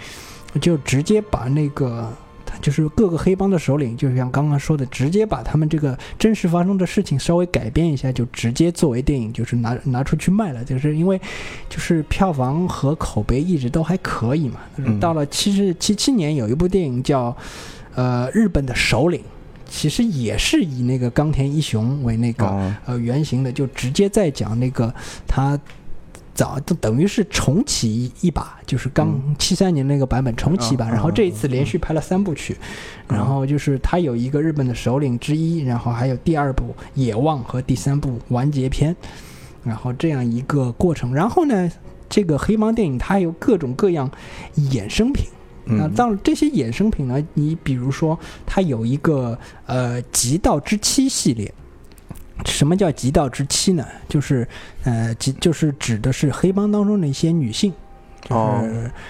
[0.59, 2.11] 就直接把那个。
[2.61, 10.63] 就是各个黑帮的首领，就像刚刚说的，直接把他们这个真实发生的事情稍微改编一下，就直接作为电影，就是拿拿出去卖了。
[10.63, 11.19] 就是因为，
[11.69, 14.61] 就是票房和口碑一直都还可以嘛。
[15.01, 17.35] 到了七十七七年，有一部电影叫
[17.93, 19.19] 呃《日本的首领》，
[19.75, 24.93] 其实也是以那个冈田一雄为那个、哦，呃原型的，就直接在讲那个
[25.27, 25.59] 他
[26.33, 29.35] 早就等于是重启一一把，就是刚嗯。
[29.37, 32.55] 七三年那个版本重启一把，嗯然后这一嗯次连续拍了三部曲，
[33.09, 38.95] 嗯然后就是他有一个日本的首领之一，然后还有第二部野望和第三部完结篇，
[39.61, 41.69] 然后这样一个过程，然后呢，
[42.07, 44.09] 这个黑帮电影它有各种各样
[44.55, 45.25] 衍生品。
[45.65, 51.53] 那嗯到这些衍生品呢，你比如说，它有一个呃《极道之妻》系列。
[52.45, 53.87] 什么叫极道之妻呢？
[54.09, 54.45] 就是
[54.83, 57.71] 呃，极就是指的是黑帮当中的一些女性，
[58.29, 58.61] 哦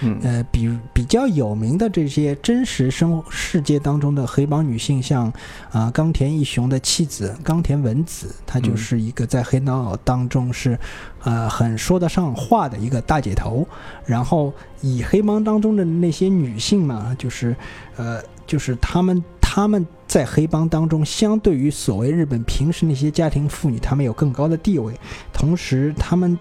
[0.02, 5.32] 嗯呃比比较有名的这些真实生活世界当中的黑帮女性，像
[5.70, 10.78] 啊、冈田义雄的妻子冈田文子，她就嗯是一个在黑道当中是
[11.24, 13.66] 呃很说得上话的一个大姐头。
[14.04, 17.56] 然后以黑帮当中的那些女性嘛，就是
[17.96, 24.94] 呃就是她们她们在黑帮当中，相对于所谓日本平时那些家庭妇女，她们有更高的地位，
[25.32, 26.38] 同时她们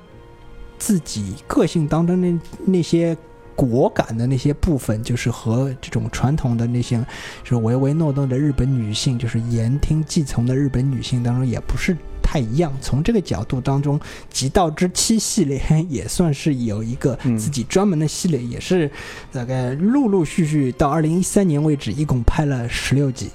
[0.78, 3.16] 自己个性当中那那些
[3.56, 6.98] 果敢的那些部分，就是和这种传统的那些
[7.44, 11.96] 就是唯唯诺诺的日本女性，就是言听计从的日本女性当中，也不是。
[12.28, 13.98] 太一样，从这个角度当中，
[14.32, 18.90] 《极道之妻》系列也算是有一个自己专门的系列，也是
[19.32, 23.30] 大概陆陆续续到二零一三年为止，一共拍了十六集。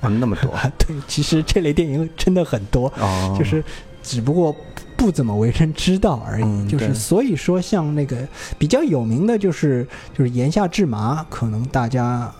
[0.00, 0.54] 啊，那么多？
[0.78, 2.92] 对，其实这类电影真的很多，
[3.36, 3.64] 就是
[4.06, 4.54] 只不过
[4.96, 6.68] 不怎么为人知道而已。
[6.68, 8.16] 就是所以说，像那个
[8.56, 9.86] 比较有名的，就是
[10.16, 12.32] 就是岩下智麻，可能大家。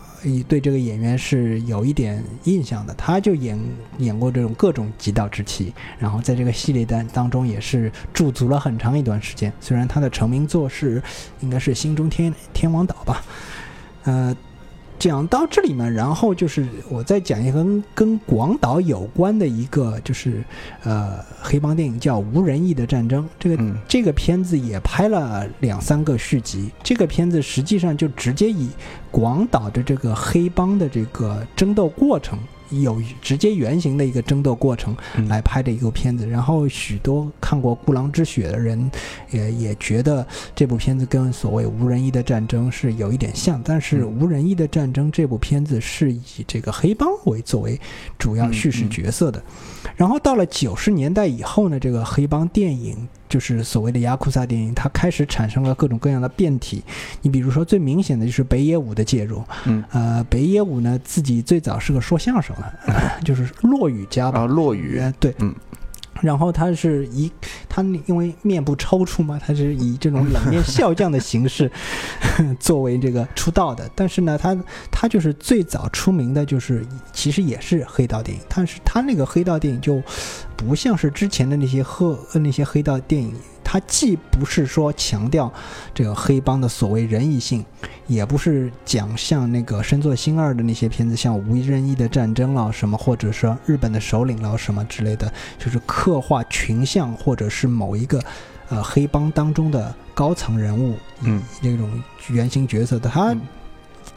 [0.48, 3.56] 对这个演员是有一点印象的，他就演
[3.98, 9.52] 演过这种各种极道之妻，然后在这个系列单当中也是驻足了很长一段时间。
[9.60, 11.00] 虽然他的成名作是
[11.42, 13.22] 应该是《心中天天王岛》吧，
[14.02, 14.36] 呃。
[14.99, 20.42] 讲到这里呢，然后就是我再讲一个跟跟广岛有关的一个，就是
[20.82, 23.24] 呃黑帮电影叫《无人义的战争》。
[23.38, 26.70] 这个这个片子也拍了两三个续集。
[26.82, 28.68] 这个片子实际上就直接以
[29.11, 32.38] 广岛的这个黑帮的这个争斗过程。
[32.70, 34.96] 有直接原型的一个争斗过程
[35.28, 38.90] 来拍的一个片子，然后许多看过《孤狼之血》的人
[39.30, 47.80] 也也觉得这部片子跟所谓无人义的战争是有一点像，但是无人义的战争这部片子是以这个黑帮为作为
[48.18, 49.42] 主要叙事角色的，
[49.96, 53.08] 然后到了九十年代以后呢，这个黑帮电影。
[53.28, 56.82] 就是所谓的雅库萨电影，它开始产生了各种各样的变体。
[57.22, 59.42] 你比如说，最明显的就是北野武的介入。
[59.64, 64.40] 嗯，呃，北野武呢自己最早是个说相声的， 就是落语家吧。
[64.40, 65.02] 啊，落语。
[65.18, 65.54] 对，嗯。
[66.22, 67.30] 然后他是以
[67.68, 71.70] 他因为面部抽搐嘛，他是以这种冷面笑匠的形式
[72.58, 73.86] 作为这个出道的。
[73.94, 74.56] 但是呢，他
[74.90, 80.02] 他就是最早出名的，就是其实也是黑道电影，但是他那个黑道电影就
[80.57, 83.34] 不像是之前的那些黑那些黑道电影。
[83.68, 85.52] 它既不是说强调
[85.92, 87.66] 这个黑帮的所谓仁义性，
[88.07, 98.22] 也不是讲像那个深作新二的那些片子，像无人义的战争了什么，或者说日本的首领了什么之类的，就是刻画群像或者是某一个
[98.68, 101.90] 呃黑帮当中的高层人物，嗯，那种
[102.28, 103.36] 原型角色的他。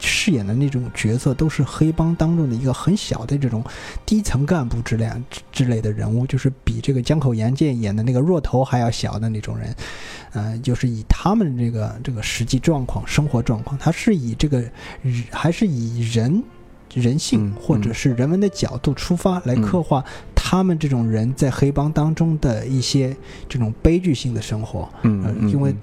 [0.00, 3.62] 饰演的那种角色都是黑帮当中的一个很小的这种
[4.06, 5.08] 低层干部之类
[5.52, 9.74] 之类的人物，就是比这个江口洋介演的那个弱头还要小的那种人，
[10.32, 14.64] 嗯，就是以他们这个这个实际状况、生活状况，他是以这个
[15.30, 16.42] 还是以人
[16.94, 23.16] 人性或者是人文的角度出发来刻画他们这种人在黑帮当中的一些
[23.48, 25.74] 这种悲剧性的生活，嗯，因为。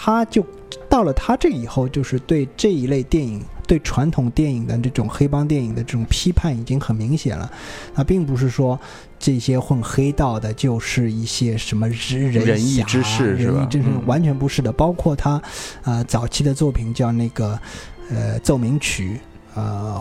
[0.00, 0.46] 他就
[0.88, 7.50] 到了他这以后，就是对这一类电影、对传统电影的这种黑帮电影的这种批判已经很明显了。
[7.94, 8.78] 他并不是说
[9.18, 14.72] 这些混黑道的就是一些什么人仁义之士，仁义之士完全不是的。
[14.72, 15.40] 包括他
[15.84, 17.58] 呃早期的作品叫那个
[18.10, 19.20] 呃奏鸣曲，
[19.54, 19.94] 呃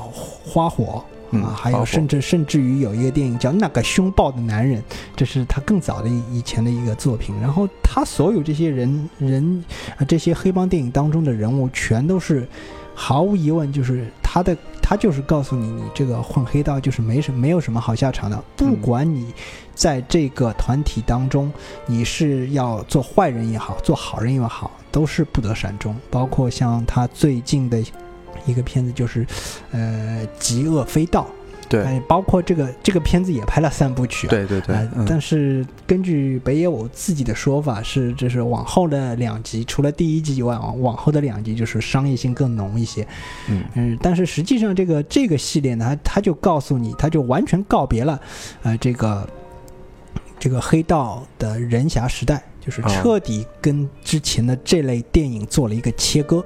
[0.45, 1.03] 花火。
[1.31, 4.81] 啊，还有甚至甚至于有一个电影叫《那个凶暴的男人》，
[5.15, 7.35] 这是他更早的以前的一个作品。
[7.41, 9.63] 然后他所有这些人人
[9.97, 12.47] 啊，这些黑帮电影当中的人物，全都是
[12.95, 18.43] 毫无疑问，就是他的他就是告诉你，你这个混黑道就是没什没有什么好下场的。
[18.55, 19.33] 不管你
[19.75, 21.51] 在这个团体当中，
[21.85, 25.93] 你是要做坏人也好，做好人也好，都是不得善终。
[26.09, 27.83] 包括像他最近的。
[28.47, 29.27] 一个片子就是，
[29.71, 31.21] 呃，《极恶飞盗》，
[31.69, 34.75] 对，包括这个这个片子也拍了三部曲，对对对。
[35.05, 43.05] 但是根据北野武自己的说法是，就是往后的两集，除了第一集以外，往往后的两集就是商业性更浓一些。
[43.49, 48.19] 嗯嗯，但是实际上这个这个系列呢，他就告诉你，他就完全告别了，
[48.63, 49.29] 呃，这个
[50.39, 52.41] 这个黑道的人侠时代。
[52.67, 56.43] 就是彻底跟之前的这类电影做了一个切割，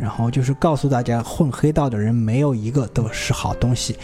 [0.00, 3.96] 然后就是告诉大家，混黑道的人没有一个都是好东西。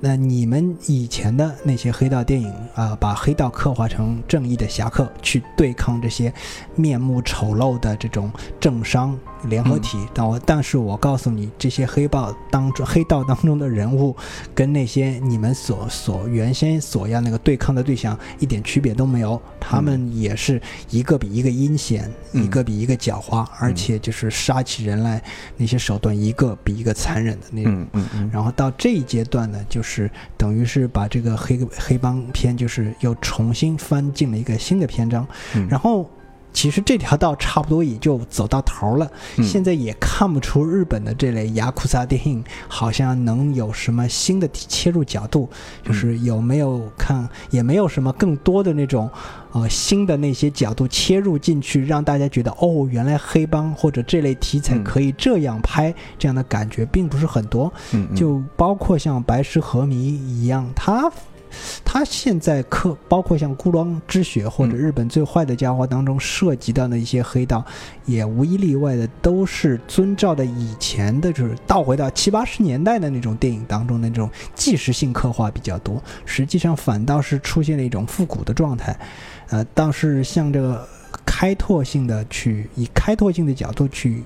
[0.00, 6.30] 那你们以前的那些黑道电影啊，把黑道刻画成正义的侠客，去对抗这些
[6.74, 9.18] 面目丑陋的这种政商。
[9.44, 14.14] 联合体，但我但是我告诉你，这些黑豹当中黑道当中的人物，
[14.54, 25.22] 跟那些你们所所原先所要那个对抗的对象一点区别都没有，他们也是一个比一个阴险，一个比一个狡猾，而且就是杀起人来
[25.56, 27.86] 那些手段一个比一个残忍的那种。
[27.92, 28.30] 嗯嗯。
[28.32, 35.26] 然后到这一阶段呢，就是等于是把这个黑黑帮片就是又重新翻进了一个新的篇章，
[35.68, 36.08] 然后。
[36.54, 39.06] 其实这条道差不多也就走到头了。
[39.36, 45.50] 嗯现在也看不出日本的这类雅库萨电影好像能有什么新的切入角度，
[45.82, 49.10] 就是有没有看，也没有什么更多的那种
[49.52, 57.72] 呃新的那些角度切入进去，让大家觉得哦，原来黑帮或者这类题材嗯可以这样拍，这样的感觉并不是很多。
[58.14, 61.10] 就包括像白石和弥一样，他
[61.84, 67.64] 他现在刻包括像《孤狼之血》或者嗯日本最坏的家伙当中涉及到的一些黑道，
[68.04, 78.98] 也无一例外的都是遵照的以前的，就是倒回到七八十年代的那种电影当中的那种纪实性刻画比较多，实际上反倒是出现了一种复古的状态，
[79.48, 80.86] 呃，倒是像这个
[81.24, 84.22] 开拓性的去以开拓性的角度去。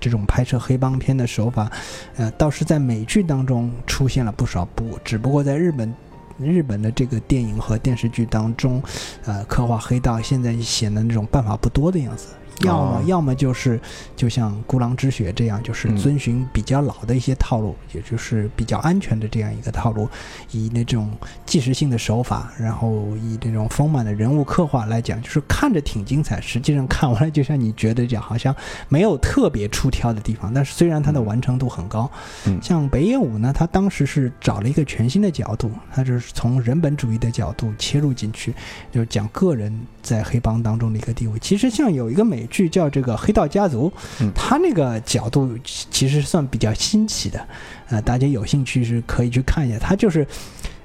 [0.00, 1.70] 这种拍摄黑帮片的手法，
[2.16, 5.94] 呃，倒是在美剧当中出现了不少部，只不过在日本，
[6.38, 8.82] 日本的这个电影和电视剧当中，
[9.24, 12.28] 呃，刻画黑道现在显得那种办法不多的样子。
[12.60, 13.80] 要么、哦要么就是
[14.14, 15.96] 就像《孤狼之血》这样，就是嗯。
[16.04, 20.06] 遵循比较老的一些套路，也就是比较安全的这样一个套路，
[20.50, 21.10] 以那种
[21.46, 28.54] 纪实性的手法，然后以这种丰满的人物刻画来讲，就是看着挺精彩，实际上看完了就像你觉得讲，好像
[28.88, 32.10] 没有特别出挑的地方，但是虽然它的完成度很高，
[32.46, 32.60] 嗯。
[32.62, 38.52] 像北野武呢，他当时是找了一个全新的角度，他就是从人本主义的角度切入进去，
[38.92, 41.38] 就是讲个人在黑帮当中的一个地位。
[41.38, 43.88] 其实像有一个美剧叫这个《黑道家族》，
[44.20, 47.46] 嗯他那个角度其其实算比较新奇的，
[47.88, 49.78] 呃，大家有兴趣是可以去看一下。
[49.78, 50.26] 他就是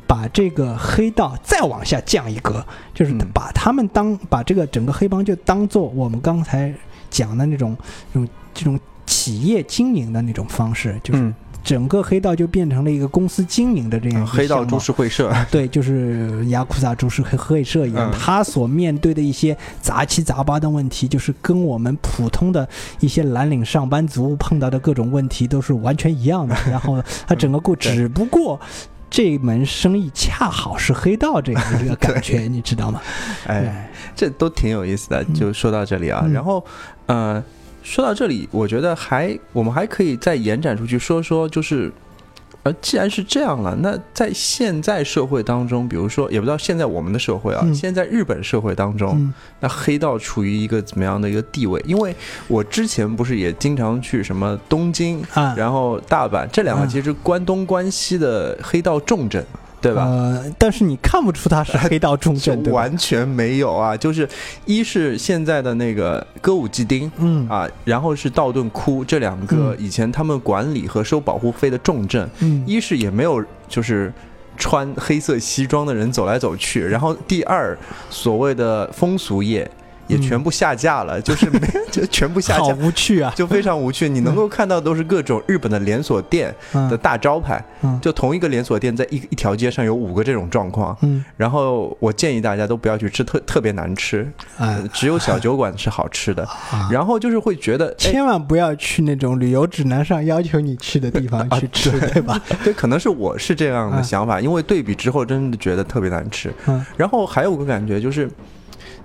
[0.07, 6.73] 把这个黑道再往下降一格，就是嗯把他们当把这个整个黑帮就当做我们刚才
[7.09, 7.77] 讲的那种
[8.13, 11.33] 这种这种企业经营的那种方式，就是嗯
[11.69, 22.67] 整个黑道就变成了一个公司经营的这样黑道株式会社， 对，就是雅库萨株式会会社一样，嗯他所面对的一些杂七杂八的问题，就是跟我们普通的
[23.01, 26.55] 一些蓝领上班族碰到的各种问题都是完全一样的。
[26.71, 28.59] 然后他整个故，只不过。
[29.11, 33.01] 这门生意恰好是黑道这样的这个感觉，你知道吗？
[33.47, 35.23] 哎，这都挺有意思的。
[35.33, 36.63] 就说到这里啊，嗯然后
[37.07, 37.43] 呃，
[37.89, 41.91] 说到这里，我觉得还我们还可以再延展出去说说，就是。
[42.63, 51.81] 呃，既然是这样了，那在现在社会当中，比如说，也不知道现在我们的社会啊，嗯现在日本社会当中，嗯那黑道处于一个怎么样的一个地位？
[51.87, 52.13] 因为
[52.49, 59.41] 我之前不是也经常去什么东京，啊，然后大阪这两个嗯其实关东关西的黑道重镇，
[59.81, 60.03] 对吧？
[60.03, 62.73] 呃，但是你看不出他是 黑道重就镇，对？
[62.73, 63.95] 完全没有啊！
[63.95, 64.27] 就是
[64.65, 74.11] 一是现在的那个歌舞伎町嗯啊，然后是道顿窟这两个以前他们管理和收保护费的重镇，嗯一是也没有就是
[74.57, 77.77] 穿黑色西装的人走来走去，然后第二
[78.09, 79.69] 所谓的风俗业
[80.09, 82.75] 也嗯全部下架了， 就是没就全部下好架。
[82.75, 83.31] 无趣啊！
[83.35, 94.29] 就非常无趣，你能够看到都是各种日本的连锁店的嗯大招牌，嗯就同一个连锁店在一一条街上有五个这种状况，嗯然后我建议大家都不要去吃，特特别难吃，
[94.91, 96.43] 只有小酒馆是好吃的。
[96.73, 102.39] 啊然后就是会觉得，哎，千万不要去那种旅游指南上要求你去的地方 啊去吃，对吧？
[102.63, 106.51] 对，可能是我是这样的啊想法，因为对比之后真的觉得特别难吃。
[106.67, 108.29] 嗯然后还有个感觉就是。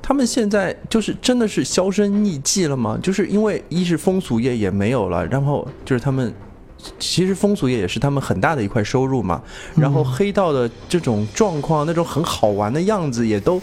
[0.07, 2.99] 他们现在就是真的是销声匿迹了吗？
[3.03, 6.31] 就是因为一是风俗业也没有了，然后就是他们
[6.99, 9.41] 其实风俗业也是他们很大的一块收入嘛。
[9.75, 13.59] 然后嗯黑道的这种状况，那种很好玩的样子也都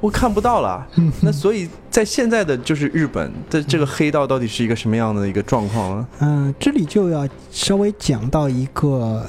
[0.00, 0.84] 我看不到了。
[0.96, 6.08] 嗯那所以在现在的就是日本的这个黑道到底是一个什么样的一个状况呢？
[6.18, 9.24] 嗯，这里就要稍微讲到一个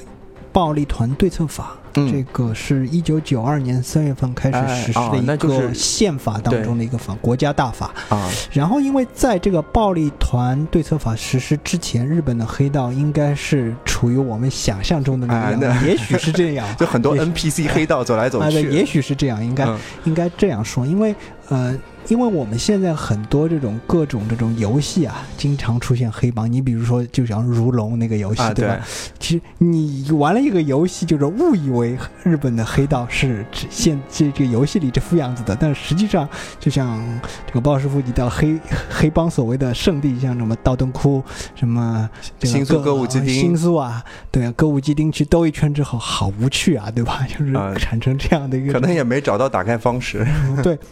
[0.52, 1.78] 暴力团对策法。
[1.96, 2.12] 嗯。
[2.12, 7.94] 这个是一九九二年三月份开始实施的一个宪法当中的一个法，国家大法。
[8.10, 19.78] 啊，然后，因为在这个暴力团对策法实施之前，日本的黑道应该是处于我们想象中的那哎样也许是这样， 就很多 NPC 黑道走来走 去，也许是这样，应该、嗯。
[20.06, 21.16] 应该这样说，因为
[21.50, 21.76] 呃，
[22.08, 26.52] 因为我们现在很多这种各种这种游戏啊，经常出现黑帮。
[26.52, 28.80] 你比如说，就像如龙那个游戏，啊，对吧？
[29.20, 36.28] 其实你玩了一个游戏，就是误以为日本的黑道是这现这这个游戏里这副样子的，但是实际上，
[36.60, 37.04] 就像
[37.48, 41.24] 这个鲍师傅提到黑黑帮所谓的圣地，像什么道顿窟、
[41.56, 42.08] 什么
[42.40, 47.26] 这个新宿歌舞伎町新宿啊，对啊，歌舞伎町去兜一圈之后，好无趣啊，对吧？
[47.28, 50.26] 就是啊产生这样的一个可能也没找到打开方式。
[50.62, 50.78] 对。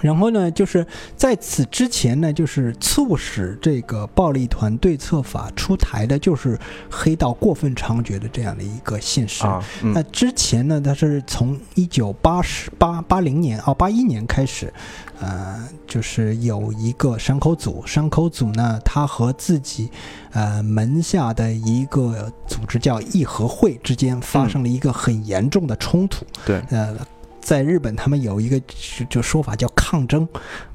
[0.00, 0.86] 然后呢，就是
[1.16, 6.58] 在此之前呢，就是促使这个暴力团对策法出台的，就是
[6.90, 9.44] 黑道过分猖獗的这样的一个现实。
[9.44, 14.72] 啊，嗯那之前呢，它是从一九八十八八零年哦八一年开始，
[15.20, 19.90] 呃，就是有一个山口组，山口组呢，他和自己
[20.32, 26.24] 呃门下的一个组织叫义和会之间发生了一个很严重的冲突。
[26.46, 26.96] 对，呃，
[27.40, 30.28] 在日本他们有一个就就说法叫抗争，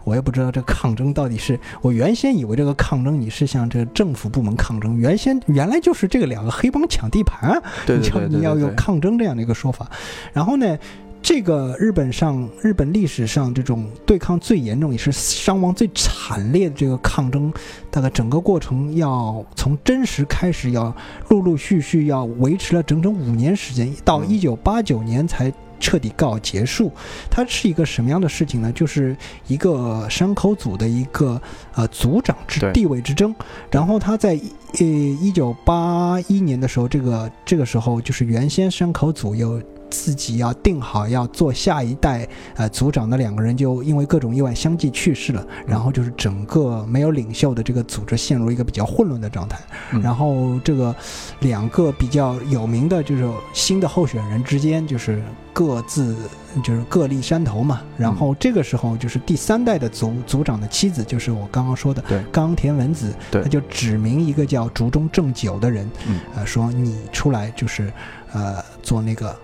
[0.03, 9.89] 我也不知道这抗争到底是我原先以为这个抗争你是向这个政府部门抗争，原先原来就是这个两个黑帮抢地盘啊，对对你你要有抗争这样的一个说法。
[10.34, 10.78] 然后呢，
[11.22, 17.53] 这个日本上日本历史上这种对抗最严重也是伤亡最惨烈的这个抗争，
[17.89, 20.93] 大概整个过程要从真实开始，要
[21.30, 25.53] 陆陆续续要维持了整整五年时间，到嗯一九八九年才。
[25.80, 26.91] 彻底告结束，
[27.30, 28.71] 它是一个什么样的事情呢？
[28.71, 29.15] 就是
[29.47, 31.41] 一个山口组的一个
[31.73, 33.34] 呃组长之地位之争，
[33.71, 34.39] 然后他在
[34.80, 39.61] 呃一九八一年的时候，这个这个时候就是原先山口组有
[39.95, 49.57] 自己要定好要做下一代呃组长的两个人，就因为各种意外相继去世了，然后就是整个没有领袖的这个组织陷入一个比较混乱的状态。
[49.93, 50.01] 嗯。
[50.01, 50.93] 然后这个
[51.39, 55.23] 两个比较有名的就是新的候选人之间就是
[55.53, 56.15] 各自
[56.63, 57.81] 就是各立山头嘛。
[57.97, 62.21] 然后这个时候就是第三代的组组长的妻子，就是我刚刚说的对。
[62.31, 63.41] 冈田文子，对。
[63.41, 66.19] 他就指明一个叫竹中正久的人，嗯。
[66.35, 67.91] 呃，说你出来就是
[68.33, 69.35] 呃做那个呃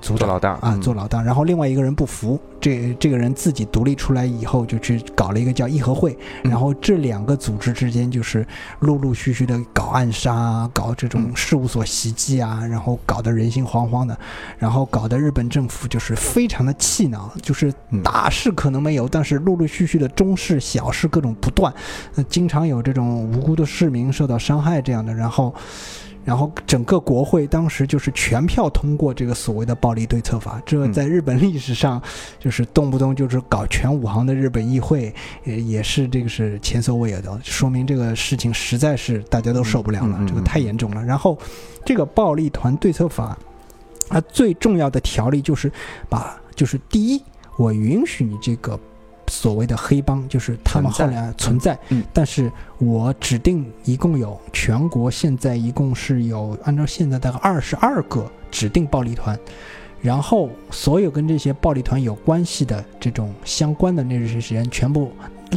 [0.00, 1.22] 组长做老大啊，嗯做老大。
[1.22, 6.16] 然后另外一个人不服，这这个人自己独立出来以后，就去搞了一个叫义和会。
[6.44, 8.46] 嗯然后这两个组织之间就是
[8.80, 14.18] 陆陆续续的搞暗杀啊，搞这种嗯事务所袭击啊，然后搞得人心惶惶的，
[14.58, 21.72] 然后搞得日本政府就是非常的气恼，就是嗯大事可能没有，但是陆陆续续的中事、小事各种不断，
[22.16, 25.54] 呃，经常有这种无辜的市民受到伤害这样的，然后。
[26.24, 32.00] 然后整个国会当时就是全票通过这个所谓的暴力对策法，这嗯在日本历史上
[32.38, 35.14] 就是动不动就是搞全武行的日本议会，
[35.44, 41.02] 也也是这个是前所未有的，说明这个事情实在是大家都受不了了，这个太严重了。
[41.02, 41.38] 然后
[41.84, 43.36] 这个暴力团对策法，
[44.08, 45.72] 它最重要的条例就是
[46.08, 47.22] 把就是第一，
[47.56, 48.78] 我允许你这个。
[49.30, 52.04] 所谓的黑帮就是他们后来存在，嗯。
[52.12, 59.38] 但是我指定一共有全国现在一共是有按照现在大概二十二个指定暴力团，
[60.02, 65.12] 然后所有跟这些暴力团有关系的这种相关的那些人全部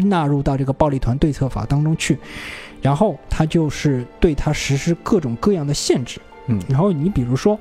[0.05, 2.19] 纳入到这个暴力团对策法当中去，
[2.79, 6.21] 然后他就是对他实施各种各样的限制。
[6.47, 6.61] 嗯。
[6.67, 7.59] 然后你比如说，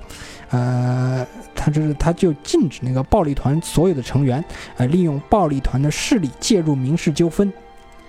[0.52, 4.44] 呃，他就是他就禁止那个暴力团所有的成员，
[4.76, 7.52] 呃，利用暴力团的势力介入民事纠纷。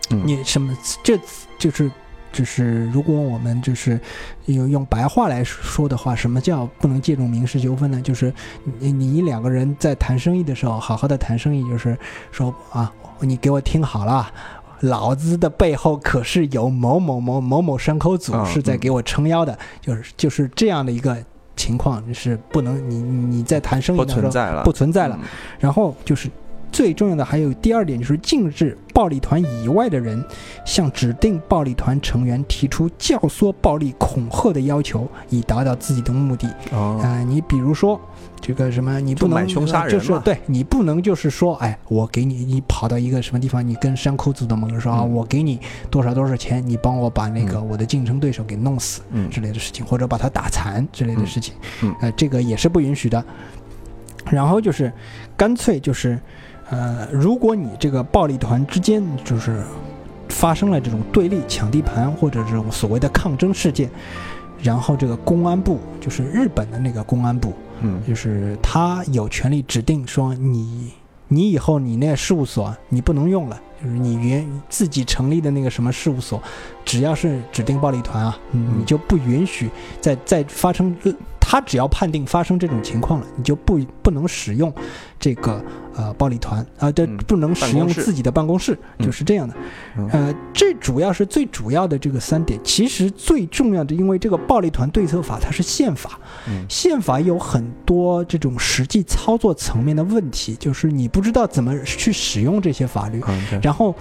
[0.10, 1.18] 嗯你什么这
[1.58, 1.90] 就是
[2.32, 4.00] 就是如果我们就是
[4.48, 8.02] 用用白话来说的话，什么叫不能介入民事纠纷呢？
[8.02, 8.34] 就是
[8.80, 11.98] 你你两个人在谈生意的时候，好好的谈生意，就是
[12.32, 12.92] 说啊，
[13.22, 14.30] 你给我听好了。
[14.82, 21.24] 老子的背后可是有某某某某某山口组嗯是在给我撑腰的，就是就是这样的一个
[21.56, 25.18] 情况，是不能你你你在谈生意不的时候存在了，不存在了。
[25.22, 25.28] 嗯
[25.60, 26.30] 然后就是
[26.72, 30.24] 最重要的还有第二点，就是禁止暴力团以外的人
[30.66, 36.48] 向指定暴力团成员提出教唆暴力、恐吓的要求，以达到自己的目的。
[36.72, 38.00] 哦，啊、你比如说
[38.46, 45.14] 这个什么，你不能就是对你不能就是说，哎，我给你，你跑到一个什么地方，你跟山口组的某个人说啊，嗯。
[45.14, 47.70] 我给你多少多少钱，你帮我把那个嗯。
[47.70, 49.02] 我的竞争对手给弄死。
[49.12, 49.30] 嗯。
[49.30, 51.96] 之类的事情，或者把他打残之类的事情，嗯。
[52.02, 53.24] 呃，这个也是不允许的。
[54.30, 54.92] 然后就是，
[55.38, 56.20] 干脆就是，
[56.70, 59.64] 呃，如果你这个暴力团之间就是
[60.30, 63.90] 发生了这种对立、抢地盘或者这种所谓的抗争事件，
[64.62, 67.54] 然后这个公安部就是日本的那个公安部，
[67.84, 68.02] 嗯。
[68.08, 70.92] 就是他有权利指定说你，
[71.28, 76.42] 你以后你那个事务所你不能用了，就是你原自己成立的那个什么事务所，
[76.84, 79.70] 只要是指定暴力团啊，你就不允许
[80.02, 81.14] 再再发生，呃
[81.46, 84.74] 他只要判定发生这种情况了，你就不不能使用
[85.20, 85.62] 这个
[85.94, 89.06] 呃暴力团啊，这、嗯不能使用自己的办公室，嗯。
[89.06, 89.54] 就是这样的。
[89.98, 90.10] 嗯。
[90.12, 96.18] 呃，这主要是最主要的这个三点，其实最重要的，因为这个暴力团对策法它是宪法，
[96.48, 96.66] 嗯。
[96.70, 103.94] 宪法有很多这种实际操作层面的问题，就是你不知道怎么去使用这些法律，嗯然后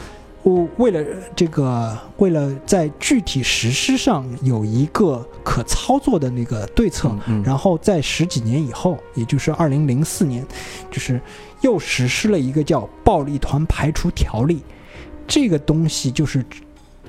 [0.43, 1.05] 我为了
[1.37, 10.45] 这个，为了在具体实施上有一个可操作的那个对策，嗯然后在十几年以后，也就是二零零四年，
[10.91, 11.21] 就是
[11.61, 14.63] 又实施了一个叫暴力团排除条例。
[15.29, 16.45] 这个东西就是，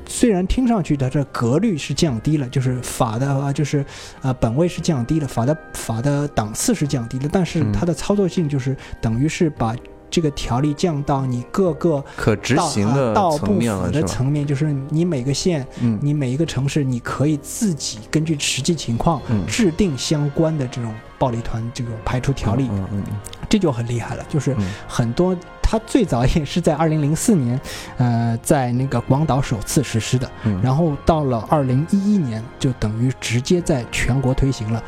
[0.07, 3.83] 虽然听上去它这格律是降低了，就是法的啊，就是
[4.21, 9.75] 呃本位是降低了，法的法的档次是降低了，但是嗯它的操作性就是等于是把
[10.13, 14.03] 这个条例降到你各个可执行的啊道部层面了，府的？
[14.03, 23.03] 层面，就是你每个县嗯你每一个城市，你可以自己根据实际情况嗯制定相关的这种暴力团这种排除条例，嗯嗯
[23.49, 24.23] 这就很厉害了。
[24.29, 27.59] 就是嗯很多，它最早也是在二零零四年，
[27.97, 34.83] 呃，在那个广岛首次实施的，嗯，然后到了二零一一年，就等于直接在全国推行了。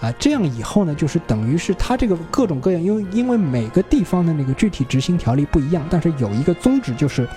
[0.00, 7.28] 啊，这样以后呢，就是等于是它这个各种各样，因为因为每个地方的那个具体执行条例不一样，但是有一个宗旨就是，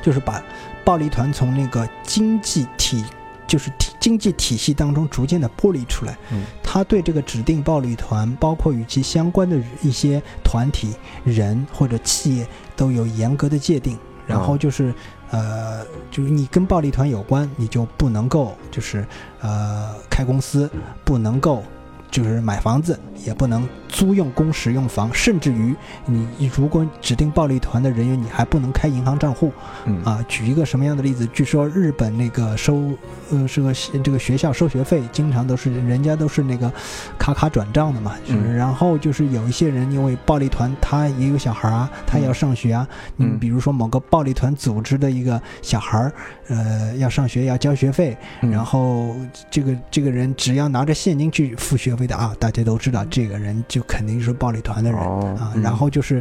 [0.00, 0.42] 就是把
[0.84, 3.04] 暴力团从那个经济体，
[3.46, 6.16] 就是体经济体系当中逐渐的剥离出来。
[6.32, 10.94] 嗯，他对这个指定暴力团，包括与其相关的一些团体、
[11.24, 13.98] 人或者企业，都有严格的界定。
[14.26, 14.94] 然后就是，
[15.30, 19.06] 呃，就是你跟暴力团有关，你就不能够就是
[19.40, 20.68] 呃开公司，
[21.04, 21.62] 不能够
[22.10, 25.74] 就是买房子，也不能租用公使用房，甚至于
[26.06, 29.52] 你如果指定暴力团的人员，你还不能开银行账户。
[29.86, 31.26] 嗯啊，举一个什么样的例子？
[31.32, 32.92] 据说日本那个收，
[33.30, 36.72] 呃，是个这个学校收学费，经常都是人家都是那个
[37.18, 38.14] 卡卡转账的嘛。
[38.24, 42.86] 就是嗯然后就是有一些人因为暴力团，他也有小孩啊，他也要上学啊。
[43.16, 46.12] 你嗯比如说某个暴力团组织的一个小孩儿，
[46.48, 49.14] 呃，要上学要交学费，嗯然后
[49.50, 54.98] 这个这个人只要拿着现金去付学费的啊，大家都知道这个人就肯定是暴力团的人。
[54.98, 56.20] 哦啊，嗯然后就是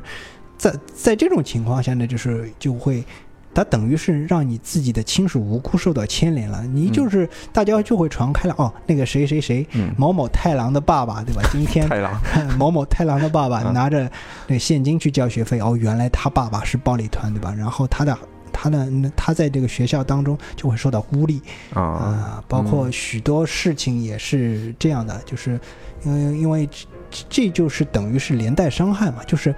[0.57, 3.03] 在在这种情况下呢，就是就会。
[3.51, 11.41] 他等于是让你自己的亲属无辜受到牵连了，你就是、大家就会传开了哦，那个谁谁谁嗯某某太郎的爸爸对吧？
[11.51, 12.21] 今天太郎，
[12.59, 14.09] 某某太郎的爸爸嗯拿着
[14.47, 17.51] 那现金去交学费，哦，原来他爸爸是暴力团对吧？
[17.57, 18.15] 然后他的
[18.52, 21.41] 他的他在这个学校当中就会受到孤立，
[21.74, 21.82] 啊。
[21.82, 25.60] 啊，包括许多事情也是这样的，就是
[26.04, 26.70] 因为因为
[27.10, 29.54] 这这就是等于是连带伤害嘛，就是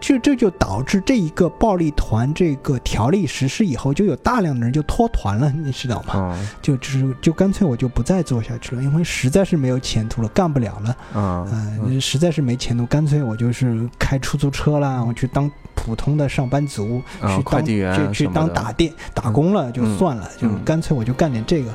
[0.00, 6.38] 就这就导致这一个暴力团这个条例实施以后，就有大量的人就脱团了，你知道吗？
[6.62, 11.46] 就就是就干脆我就不再做下去了，因为实在是没有前途了，干不了了，啊。
[11.52, 21.72] 嗯、实在是没前途，干脆我就是开出租车啦，我去当普通的上班族，啊去当去去当打店打工了就算了，就嗯干脆我就干点这个。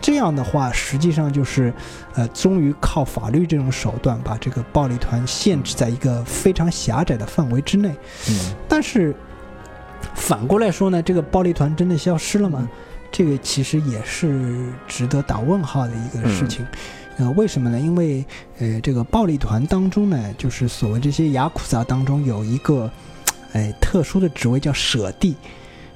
[0.00, 1.72] 这样的话，实际上就是，
[2.14, 7.88] 呃，终于靠法律这种手段把这个暴力团限制在一个非常狭窄的范围之内。
[8.28, 9.16] 嗯但是
[10.14, 12.58] 反过来说呢，这个暴力团真的消失了吗？
[12.60, 12.68] 嗯
[13.12, 16.66] 这个其实也是值得打问号的一个事嗯情。
[17.16, 17.80] 呃，为什么呢？
[17.80, 18.22] 因为
[18.58, 22.90] 呃，这个暴力团当中呢，就是所谓这些雅库萨当中有一个，
[23.52, 25.34] 哎，特殊的职位叫舍弟。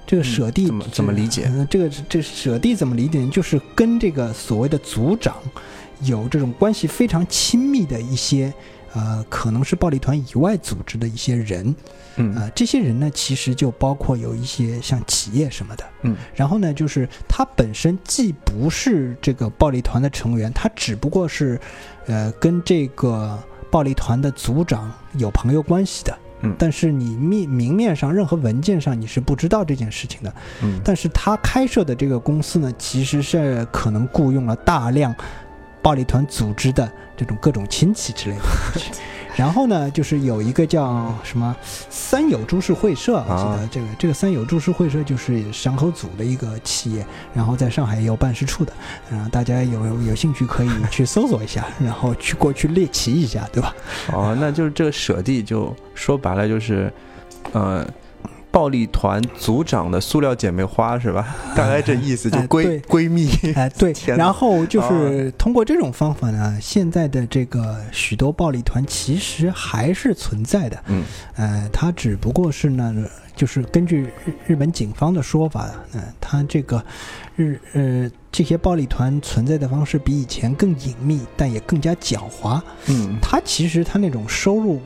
[0.07, 3.25] 这个舍弟、嗯怎么怎么理解嗯这个这舍弟怎么理解？
[3.29, 5.37] 就是跟这个所谓的族长
[6.01, 8.53] 有这种关系非常亲密的一些，
[8.93, 11.73] 呃，可能是暴力团以外组织的一些人。
[12.17, 15.85] 嗯呃，这些人呢，其实就包括有一些像企业什么的。
[16.03, 21.61] 嗯然后呢，就是他本身既不是这个暴力团的成员，他只不过是，
[22.07, 23.39] 呃，跟这个
[23.71, 26.19] 暴力团的组长有朋友关系的。
[26.43, 30.35] 嗯但是你面明面上任何文件上你是不知道这件事情的。
[30.63, 35.15] 嗯但是他开设的这个公司呢，其实是可能雇佣了大量
[35.83, 38.43] 暴力团组织的这种各种亲戚之类的。
[39.37, 41.55] 然后呢，就是有一个叫什么
[41.89, 48.73] 三友株式会社，我记啊得这个这个三友株式会社就是山口组的一个企业，然后在上海也有办事处的，
[49.11, 53.75] 然后、大家有有兴趣可以去搜索一下， 然后去过去猎奇一下，对吧？
[54.13, 56.93] 哦，那就是这个舍弟，就说白了就是，
[57.53, 57.87] 呃，
[58.51, 61.37] 暴力团组长的塑料姐妹花是吧？
[61.57, 63.29] 大概这意思，就闺、闺蜜。
[63.55, 71.05] 哎，对， 然后就是通过这种方法呢，现在的这个许多暴力团其实还是存在的，嗯。
[71.37, 72.95] 呃，它只不过是呢，
[73.35, 76.85] 就是根据日日本警方的说法，嗯、它这个
[77.37, 82.61] 日呃这些暴力团存在的方式比以前更隐秘，但也更加狡猾。
[82.87, 83.17] 嗯。
[83.23, 84.81] 它其实它那种收入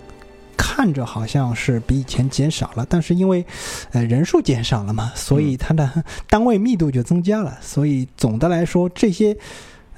[0.57, 3.45] 看着好像是比以前减少了，但是因为
[3.93, 7.59] 呃人数减少了嘛，所以它的单位密度就增加了。
[7.61, 9.37] 所以总的来说，这些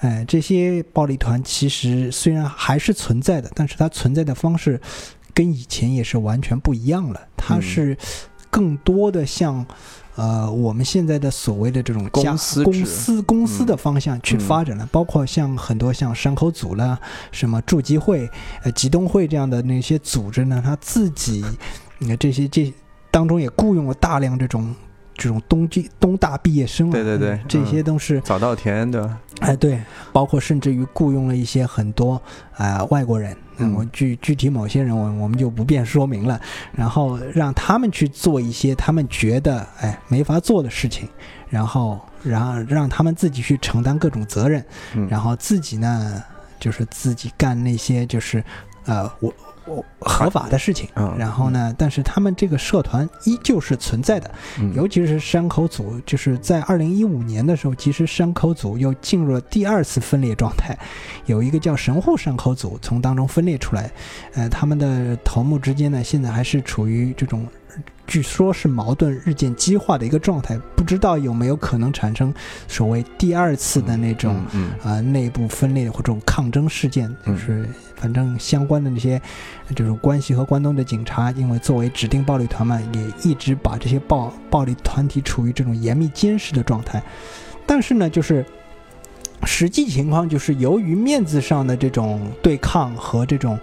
[0.01, 4.81] 呃这些暴力团其实虽然还是存在的，但是它存在的方式
[5.33, 7.21] 跟以前也是完全不一样了。
[7.37, 7.97] 它嗯是。
[8.57, 9.67] 更多的向。
[10.19, 16.99] 呃，我们现在的所谓的这种家公司公司公司的方向去嗯发展了，包括像很多像山口组啦、
[17.31, 18.27] 什么筑基会、
[18.63, 21.45] 呃集东会这样的那些组织呢，他自己，
[22.09, 22.73] 呃这些这
[23.11, 24.75] 当中也雇佣了大量这种
[25.17, 29.81] 这种东京东大毕业生啊，对对对嗯这些都是早稻田的，哎，对，
[30.13, 32.21] 包括甚至于雇佣了一些很多
[32.57, 36.41] 啊、外国人，嗯我具具体某些人我我们就不便说明了，
[36.73, 41.09] 然后让他们去做一些他们觉得哎没法做的事情，
[41.49, 44.65] 然后然后让他们自己去承担各种责任，
[44.95, 46.23] 嗯，然后自己呢
[46.61, 48.43] 就是自己干那些就是
[48.87, 49.33] 呃我。
[49.69, 51.75] 我合法的事情，嗯然后呢？
[51.77, 54.31] 但是他们这个社团依旧是存在的，
[54.61, 60.79] 嗯尤其是山口组，就是在二零一五年的时候，其实山口组又进入了第二次分裂状态，
[61.25, 63.91] 有一个叫神户山口组从当中分裂出来，
[64.35, 67.45] 呃，他们的头目之间呢，现在还是处于这种。
[68.07, 72.33] 据说是矛盾日渐激化的一个状态，不知道有没有可能产生
[72.69, 79.21] 所谓第二次的那种嗯嗯啊、内部分裂或者这种抗争事件，就是反正相关的那些
[79.75, 87.03] 这种关系和关东的警察，因为作为指定暴力团嘛，也一直把这些暴暴力团体处于这种严密监视的状态。
[87.67, 88.47] 但是呢，就是
[89.45, 93.59] 实际情况就是由于面子上的这种对抗和这种。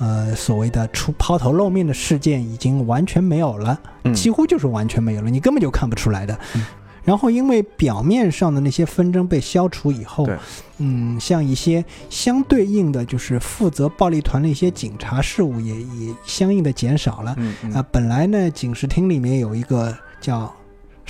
[0.00, 6.36] 呃，所谓的出抛头露面的事件已经完全没有了，嗯几乎就是完全没有了，你根本就看不出来的。
[6.56, 6.64] 嗯
[7.02, 10.28] 然后，因为表面上的那些纷争被消除以后，
[10.76, 17.34] 嗯，像一些相对应的，就是负责暴力团的一些警察事务也也相应的减少了。
[17.38, 20.54] 嗯嗯啊，本来呢，警视厅里面有一个叫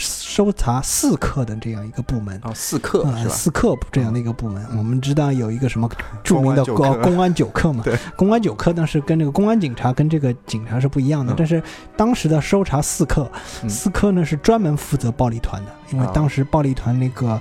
[0.01, 2.41] 搜查四客的这样一个部门。
[2.43, 3.35] 哦，四课啊，是吧？
[3.35, 4.79] 四课这样的一个部门，嗯。
[4.79, 5.89] 我们知道有一个什么
[6.25, 6.95] 著名的公安九课。
[6.95, 7.83] 公公安九课嘛。
[7.85, 11.37] 对，公安九课，但是跟这个公安警察跟这个警察是不一样的嗯。
[11.37, 11.63] 但是
[11.97, 13.31] 当时的搜查四客，
[13.63, 13.69] 嗯。
[13.71, 17.41] 四科呢是专门负责暴力团的，因为啊当时暴力团那个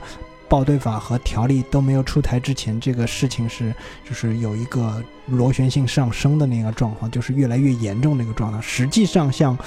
[0.50, 3.74] 报对法和条例都没有出台之前，这个事情是
[4.04, 8.60] 就是有一个螺旋性上升的那个状况，就是越来越严重的一个状态。
[8.60, 9.58] 实际上，像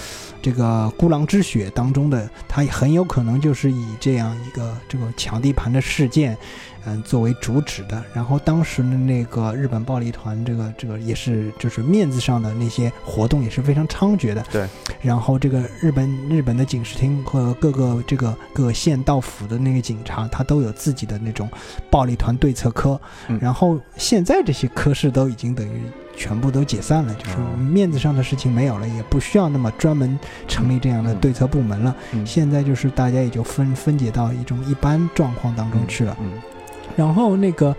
[0.43, 6.37] 这个孤狼之血当中的，它很有可能就是以这样一个这个抢地盘的事件。
[6.85, 14.45] 嗯，作为主旨的，然后当时的那个日本暴力团，这个这个也是就是面子上的那些活动也是非常猖獗的。
[14.51, 14.68] 对，
[15.01, 21.49] 然后这个日本日本的警视厅和各个这个各个县道府的那个警察，他都有自己的那种
[21.91, 23.01] 暴力团对策科。
[23.28, 25.83] 嗯然后现在这些科室都已经等于
[26.16, 31.95] 全部都解散了，就是哦面子上的事情没有了，也不需要那么专门成立这样的嗯对策部门了。
[32.12, 36.16] 嗯现在就是大家也就分分解到一种一般状况当中去了。
[36.20, 36.33] 嗯
[36.97, 37.74] 然后那个，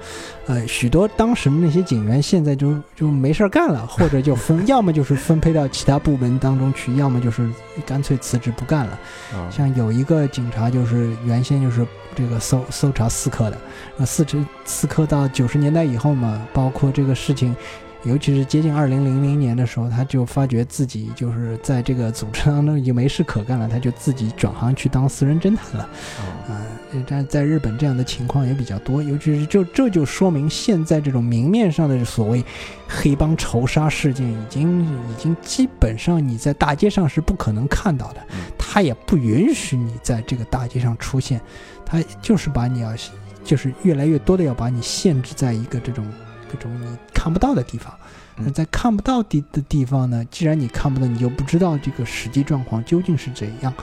[0.48, 7.50] 呃，许多当时的那些警员现在就就没事儿干了，或者就分， 要么就是分配到其他部门当中去，要么就是
[7.86, 9.00] 干脆辞职不干了。
[9.34, 11.86] 啊像有一个警察就是原先就是
[12.16, 13.58] 这个搜搜查四科的，
[13.98, 17.56] 呃，四十四科到九十年代以后嘛，包括这个事情。
[18.06, 25.84] 尤其是接近二零零零年的时候，他就发觉自己就是在这个组织当中已经没事可干了，他就自己转行去当私人侦探了。
[26.20, 26.68] 啊啊，
[27.08, 32.44] 但在日本这样的情况也比较多，尤其是就这就说明现在这种明面上的所谓
[32.88, 38.22] 黑帮仇杀事件，已经已经基本上你在大街上是不可能看到的。
[38.32, 41.40] 嗯，他也不允许你在这个大街上出现，
[41.86, 42.94] 他就是把你要
[43.46, 46.06] 就是越来越多的要把你限制在一个这种
[46.52, 46.88] 这种你
[47.24, 47.94] 看不到的地方。
[48.36, 53.74] 那嗯在看不到地的地方呢，既然你看不到，你就不知道这个实际状况究竟是怎样。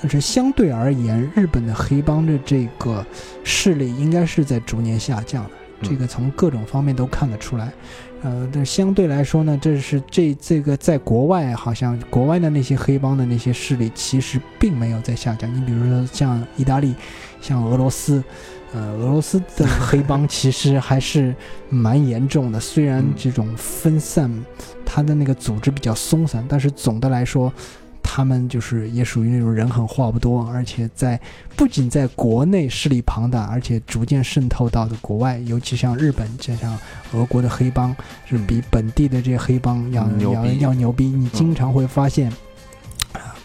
[0.00, 3.06] 但是相对而言，日本的黑帮的这个
[3.44, 7.72] 势力应该是在逐年下降的，嗯这个从各种方面都看得出来。
[8.22, 15.52] 呃，但相对来说呢，这是这这个在国外好像国外的那些黑帮的那些势力其实并没有在下降。
[15.54, 16.94] 你比如说像意大利，
[17.40, 18.22] 像俄罗斯，
[18.74, 21.34] 呃，俄罗斯的 黑帮其实还是
[21.68, 24.30] 蛮严重的，虽然嗯这种分散，
[24.84, 27.52] 它的那个组织比较松散，但是总的来说，
[28.02, 31.20] 他们就是也属于那种人狠话不多，而且在
[31.54, 36.78] 不仅在国内势力庞大，而且逐渐渗透到的国外，尤其像日本，就像
[37.12, 37.94] 俄国的黑帮
[38.24, 41.06] 是比本地的这些黑帮要、要要牛逼。
[41.06, 42.30] 你经常会发现。
[42.30, 42.36] 啊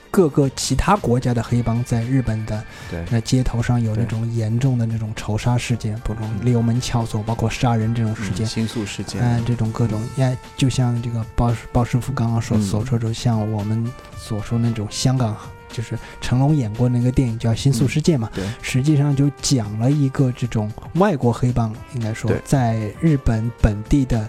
[0.09, 3.03] 各个其他国家的黑帮在日本的对。
[3.09, 8.45] 那街头上有那种严重的那种仇杀事件，不种溜门撬锁，包括杀人这种事件。
[8.45, 9.21] 嗯，新宿事件。
[9.21, 12.61] 嗯，这种各种，呀，就像这个鲍鲍师傅刚刚说嗯。
[12.61, 13.85] 所说的，像我们
[14.17, 15.35] 所说那种香港，
[15.71, 18.43] 就是成龙演过那个电影叫《新宿事件》嘛，对。
[18.61, 24.27] 实际上就讲了一个这种外国黑帮，应该说在日本本地的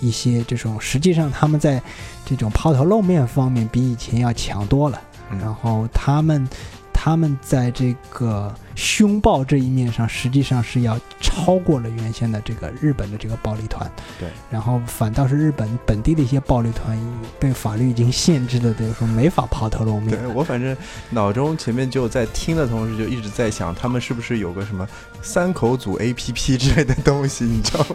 [0.00, 1.82] 一些这种，实际上他们在
[2.24, 5.00] 这种抛头露面方面比以前要强多了。
[5.38, 6.46] 然后他们。
[7.02, 13.88] 他们在这个凶暴这一面上，实际上是要超过了原先的这个日本的这个暴力团。
[14.18, 16.98] 对，然后反倒是日本本地的一些暴力团
[17.38, 20.16] 被法律已经限制的，等于说没法抛头露面。
[20.16, 20.74] 对我反正
[21.10, 24.88] 脑中前面就在听的同时，就一直在想，他们是不是有个什么
[25.20, 27.44] 三口组 A P P 之类的东西？
[27.44, 27.86] 你知道吗？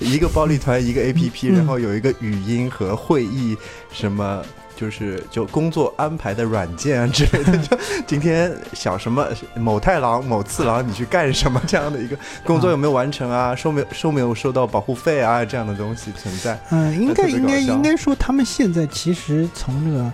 [0.00, 3.56] 一个暴力团，一个 A P P，然后有一个语音和会议
[3.90, 4.44] 什么。
[4.76, 13.54] 就是就工作安排的软件啊之类的， 就今天想什么某太郎某次郎你去干什么这样的一个工作有没有完成啊？
[13.56, 15.44] 收没收没有收到保护费啊？
[15.44, 16.58] 这样的东西存在。
[16.70, 20.10] 嗯，应该应该应该说，他们现在其实从这个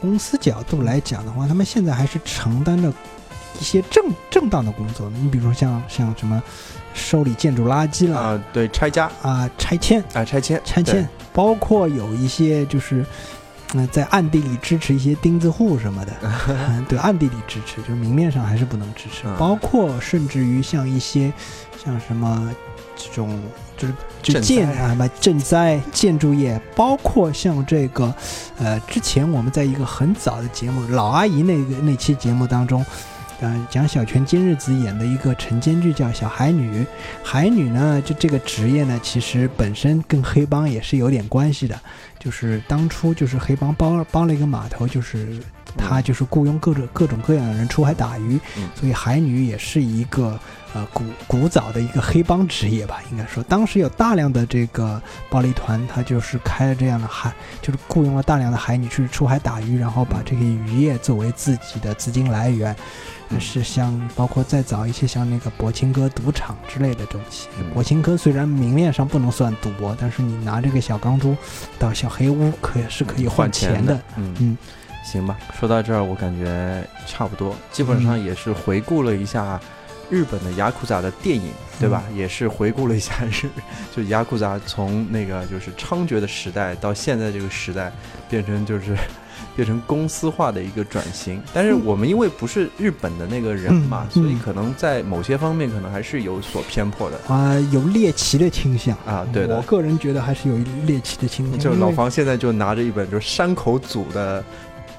[0.00, 2.92] 公司角度来讲的话，他们现在还是承担着
[3.58, 5.10] 一些正正当的工作。
[5.10, 6.42] 你比如说像像什么
[6.92, 13.04] 收理建筑垃圾了啊，对，拆家啊，拆迁啊，拆迁拆迁，包括有一些就是。
[13.72, 16.12] 那在暗地里支持一些钉子户什么的，
[16.88, 19.24] 对，暗地里支持，就是明面上还是不能支持。
[19.38, 21.32] 包括甚至于像一些，
[21.84, 22.52] 像什么
[22.96, 23.40] 这种，
[23.76, 28.12] 就是就建啊什么赈灾建筑业，包括像这个，
[28.58, 32.84] 呃，之前我们在一个很早的节目老阿姨那个那期节目当中。
[33.42, 36.82] 嗯，讲小泉今日子演的一个晨间剧叫《小海女》，
[37.22, 41.80] 海女呢，就这个职业呢，其实本身跟黑帮也是有点关系的。
[42.20, 45.40] 就是当初就是黑帮包包了一个码头，就是
[45.76, 48.38] 他就是雇佣各种各种各样的人出海打鱼，
[48.74, 50.38] 所以海女也是一个
[50.74, 55.00] 呃古古早的一个黑帮职业吧，应该说当时有大量的这个
[55.30, 62.76] 暴力团，他就是开了这样的海，就是雇佣了大量的海女去出海打鱼，然后把这个渔业作为自己的资金来源。
[63.38, 67.48] 是像包括再早一些像那个博清哥赌场之类的东西。
[67.72, 71.36] 博清哥虽然明面上不能算赌博，但是你拿这个小钢珠
[71.78, 74.00] 到小黑屋可是可以换钱的。
[74.16, 74.58] 嗯嗯，
[75.04, 75.38] 行吧。
[75.58, 79.60] 说到这儿，我感觉差不多，基本上也是回顾了一下
[80.10, 82.02] 日本的雅库扎的电影，对吧？
[82.14, 83.48] 也是回顾了一下日，
[83.94, 87.92] 就雅库扎从那个就是猖獗的时代到现在这个时代，
[88.28, 88.96] 变成就是。
[89.56, 99.26] 变成公司化的一个转型，但是我们因为不是日本的那个人嘛，所以可能在某些方面可能还是有所偏颇的啊，有猎奇的倾向啊。
[99.32, 100.56] 对的，我个人觉得还是有
[100.86, 101.58] 猎奇的倾向。
[101.58, 104.42] 就老房现在就拿着一本就是山口组的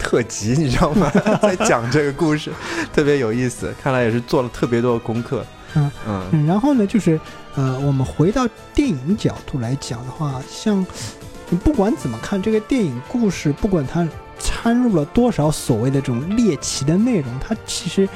[0.01, 1.09] 特辑，你知道吗？
[1.41, 2.51] 在讲这个故事，
[2.91, 3.73] 特别有意思。
[3.81, 5.45] 看来也是做了特别多的功课。
[5.75, 6.45] 嗯嗯。
[6.45, 7.19] 然后呢，就是
[7.55, 10.85] 呃，我们回到电影角度来讲的话，像
[11.49, 14.07] 你不管怎么看这个电影故事，不管它。
[14.43, 17.27] 掺入了多少所谓的这种猎奇的内容？
[17.39, 18.09] 它其实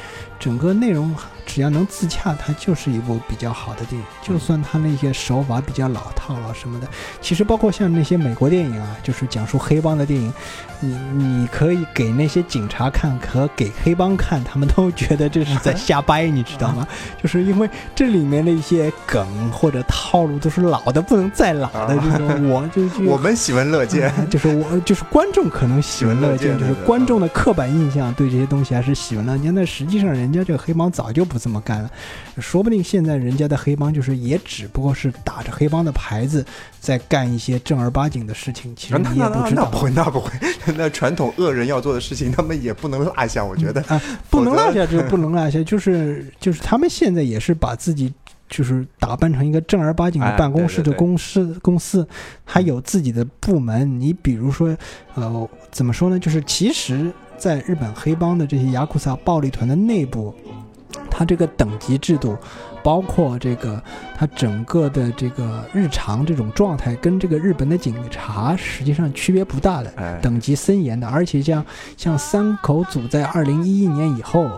[0.46, 1.16] 整个内容。
[1.48, 4.06] 只要能自洽，它就是一部比较好的电影。
[4.20, 6.88] 就算它那些手法比较老套了什么的，
[7.22, 10.34] 其实包括像那些美国电影啊，就是讲述黑帮的电影，
[10.80, 16.86] 你你可以给那些警察看和给黑帮看，他们都觉得这是在瞎掰，你知道吗？
[17.22, 29.54] 就是因为这里面的一些梗或者套路都是老的不能再老的这种，我就我们喜闻乐见， 就是我就是观众可能喜闻乐见，就是观众的刻板印象对这些东西还是喜闻乐见。
[29.54, 31.36] 但实际上人家这个黑帮早就不。
[31.36, 31.92] 不这么干了，
[32.40, 36.46] 说不定现在人家的黑帮就是也只不过是打着黑帮的牌子
[36.80, 38.74] 在干一些正儿八经的事情。
[38.74, 40.32] 其实你也不知道，那不会，那不会，
[40.78, 43.44] 那传统恶人要做的事情，他们也不能落下。
[43.44, 48.14] 我觉得啊，不能落下就不能落下， 就是就是他们现在也是把自己
[48.48, 52.08] 就是打扮成一个正儿八经的办公室的公司，公司
[52.46, 54.00] 还有自己的部门。
[54.00, 54.74] 你比如说，
[55.16, 56.18] 呃，怎么说呢？
[56.18, 60.34] 就是其实在日本黑帮的这些雅库萨暴力团的内部。
[61.10, 62.38] 它这个等级制度，
[62.84, 63.82] 包括这个
[64.18, 71.08] 它整个的这个日常这种状态，跟这个日本的警察实际上区别不大的，等级森严的。
[71.08, 71.66] 而且像
[71.96, 74.50] 像三口组在二零一一年以后，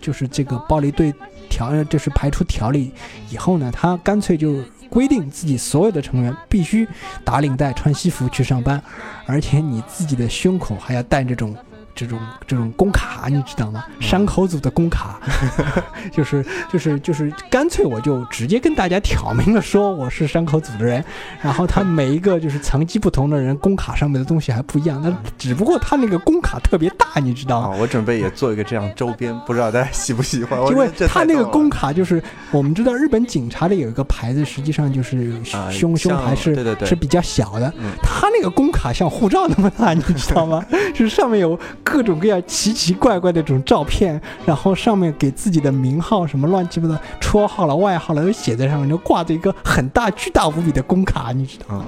[0.00, 1.12] 就是这个暴力队
[1.48, 2.92] 条，就是排除条例
[3.30, 4.56] 以后呢，他干脆就
[4.88, 6.86] 规定自己所有的成员必须
[7.24, 8.80] 打领带、穿西服去上班，
[9.26, 11.56] 而且你自己的胸口还要带这种。
[11.98, 13.84] 这种这种工卡你知道吗？
[13.98, 15.18] 山口组的工卡，
[16.12, 21.04] 就是就是就是干脆我就直接跟大家挑明了说我是山口组的人，
[21.42, 27.76] 然后他每一个就是层级不同的人工卡上面的东西还不一样，那只不过他那个工卡特别大，你知道吗？
[27.80, 30.60] 我准备也做一个这样周边，不知道大家喜不喜欢？
[30.68, 32.22] 因为他那个工卡就是
[32.52, 35.34] 我们知道日本警察的有一个牌子，实际上就是
[35.72, 36.54] 胸胸牌是
[36.86, 37.72] 是比较小的，
[38.02, 40.64] 他那个工卡像护照那么大，你知道吗？
[40.94, 41.58] 就是上面有。
[41.90, 51.86] 各种各样奇奇怪怪的这种照片，然后上面给自己的名号什么乱七八糟、绰号了、外号了都写在上面，就挂着一个很大、巨大无比的工卡，你知道吗？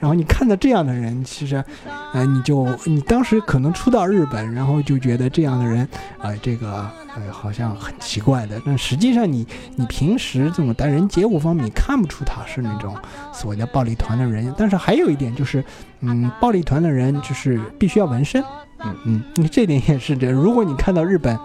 [0.00, 1.62] 然后你看到这样的人，其实，
[2.12, 5.86] 呃，你就你当时可能初到日本，然后就觉得这样的人，
[6.18, 8.60] 呃，这个呃好像很奇怪的。
[8.64, 9.46] 但实际上你
[9.76, 12.96] 你平时这种待人接物方面，你看不出他是那种
[13.32, 14.52] 所谓的暴力团的人。
[14.56, 15.62] 但是还有一点就是，
[16.00, 18.42] 嗯，暴力团的人就是必须要纹身。
[18.82, 20.30] 嗯嗯，这点也是这。
[20.30, 21.38] 如果你看到日本。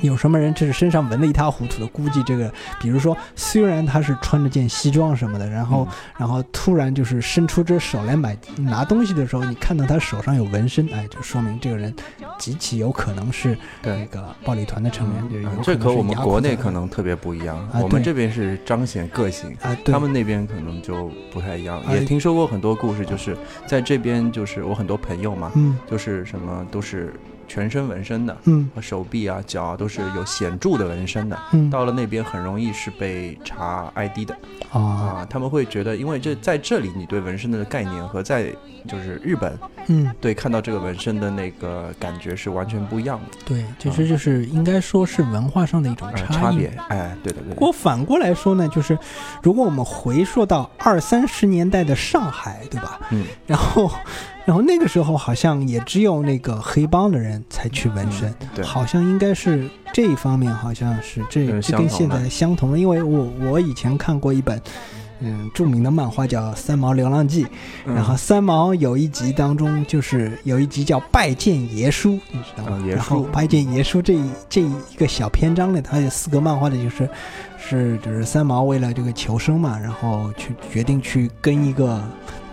[0.00, 1.86] 有什么人就是身上纹的一塌糊涂的？
[1.88, 5.86] 估计这个，比如说，虽然他是穿着件西装什么的，然后，
[6.18, 11.94] 然后突然就是伸出这手来买拿东西的时候，你看到他手上有纹身，哎，就说明这个人
[12.38, 15.62] 极其有可能是那个暴力团的成员。
[15.62, 21.80] 这和我们国内可能特别不一样，我们这边是彰显个性，他们那边可能就不太一样。
[21.90, 23.36] 也听说过很多故事，就是
[23.66, 25.52] 在这边，就是我很多朋友嘛，
[25.88, 27.14] 就是什么都是。
[27.46, 34.36] 全身纹身的，嗯，和手臂啊、脚啊都是有显著的纹身的，嗯，到了那边很容易是被查 ID 的，
[34.72, 38.52] 啊，他们会觉得，因为这在这里你对纹身的概念和在
[38.88, 47.54] 就是日本，嗯，对看到这个纹身的那个感觉是完全不一样的，对，其实就是应该说是文化上的一种差别，哎，对的对。
[47.54, 48.98] 不过反过来说呢，就是
[49.42, 53.00] 如果我们回溯到二三十年代的上海，对吧？
[53.10, 53.90] 嗯，然后。
[54.44, 64.60] 然后那个时候好像也只有那个黑帮的人才去纹身，对，好像应该是这一方面，好像是这这跟现在相同的，因为我我以前看过一本，
[65.20, 67.44] 嗯，著名的漫画叫《三毛流浪记》，
[67.86, 72.84] 然后三毛有一集当中就是有一集叫拜见爷叔，你知道吗？
[72.86, 77.08] 然后拜见爷叔这一这一个小篇章呢，它有四个漫画的就是
[77.56, 82.02] 是就是三毛为了这个求生嘛，然后去决定去跟一个。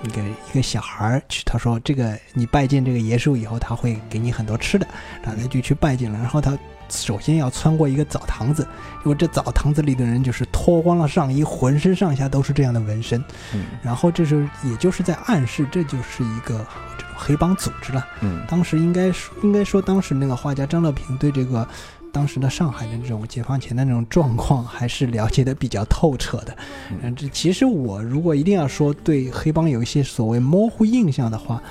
[0.04, 4.88] 一个一个小孩儿去，他说：“这个你拜见这个爷叔以后，他会给你很多吃的。”
[5.22, 6.18] 然后他就去拜见了。
[6.18, 6.58] 然后他
[6.90, 8.68] 首先要穿过一个澡堂子，
[9.06, 13.24] 因为这澡堂子里的人就是脱光了上衣，浑身上下都是这样的纹身。
[13.54, 16.66] 嗯，然后这时候也就是在暗示，这就是一个
[16.98, 18.06] 这种黑帮组织了。
[18.22, 21.68] 嗯，当时应该说，应该说当时那个画家张乐平对这个。
[22.12, 26.58] 当时的上海的这种解放前的那种状况，还是了解的比较透彻的。
[27.02, 31.62] 嗯，这其实我如果一定要说对黑帮有一些所谓模糊印象的话，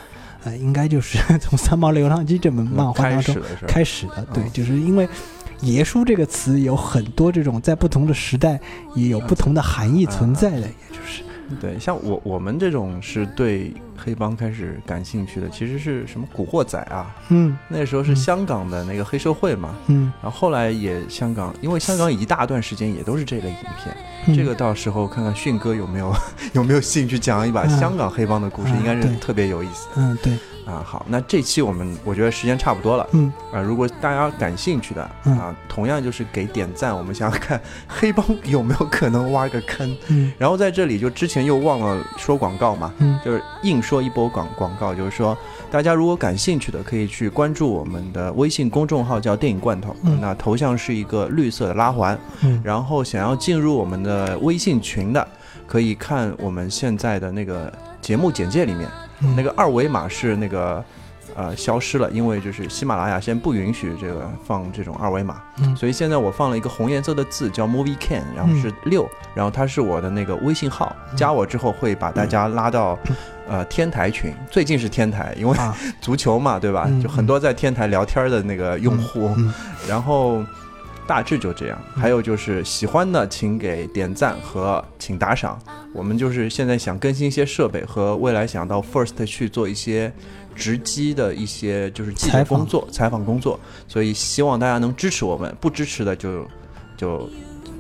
[0.45, 3.37] 呃，应该就是 从《三毛流浪记》这本漫画当中
[3.69, 4.27] 开始的。
[4.33, 5.09] 对，就是因为
[5.61, 8.59] “爷叔”这个词有很多这种在不同的时代
[8.95, 11.23] 也有不同的含义存在的，也就是。
[11.61, 17.15] 对，像我我们这种是对黑帮开始感兴趣的，其实是什么古惑仔啊？
[17.31, 19.75] 嗯，那时候是香港的那个黑社会嘛。
[19.89, 24.37] 嗯，然后后来也香港，因为香港一大段时间也都是这类影片。
[24.37, 26.15] 这个到时候看看迅哥有没有
[26.53, 29.89] 有没有兴趣讲一把香港黑帮的故事，应该是特别有意思。
[29.97, 30.37] 嗯，对。
[30.71, 33.07] 啊，好，那这期我们我觉得时间差不多了。
[33.13, 36.97] 嗯，啊，如果大家感兴趣的啊，同样就是给点赞。
[36.97, 39.97] 我们想想看黑帮有没有可能挖个坑。
[40.09, 45.37] 嗯，然后在这里就之前又忘了说广告嘛，嗯，就是硬说一波广广告，就是说
[45.71, 49.97] 大家如果感兴趣的可以去关注我们的微信公众号，叫电影罐头。
[50.05, 52.17] 嗯，那头像是一个绿色的拉环。
[52.43, 55.27] 嗯，然后想要进入我们的微信群的，
[55.67, 58.89] 可以看我们现在的那个节目简介里面，
[59.37, 60.85] 那个二维码是那个。
[61.37, 72.99] 呃，消失了，因为就是喜马拉雅先不允许这个放这种二维码，嗯，所以现在我放了一个红颜色的字，叫 Movie Can，然后是六，然后它是我的那个微信号，加我之后会把大家拉到，
[73.49, 75.57] 呃，天台群，最近是天台，因为
[76.03, 76.91] 足球嘛，对吧？
[77.01, 79.31] 就很多在天台聊天的那个用户，
[79.89, 80.45] 然后
[81.11, 85.59] 大致就这样，还有就是喜欢的请给点赞和请打赏，
[85.93, 90.13] 我们就是现在想更新一些设备和未来想到 First 去做一些。
[90.57, 93.25] 直击的一些就是记者工作、采访。
[93.25, 93.59] 工作，
[93.89, 96.47] 所以希望大家能支持我们，不支持的就
[96.99, 97.27] 就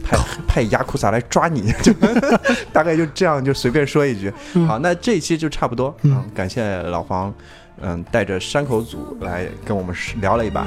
[0.03, 0.17] 派
[0.49, 1.93] 派雅库萨来抓你，就
[2.73, 4.33] 大概就这样，就随便说一句。
[4.67, 7.35] 好，那这一期就差不多，嗯，感谢老黄，
[7.83, 10.67] 嗯，带着山口组来跟我们聊了一把，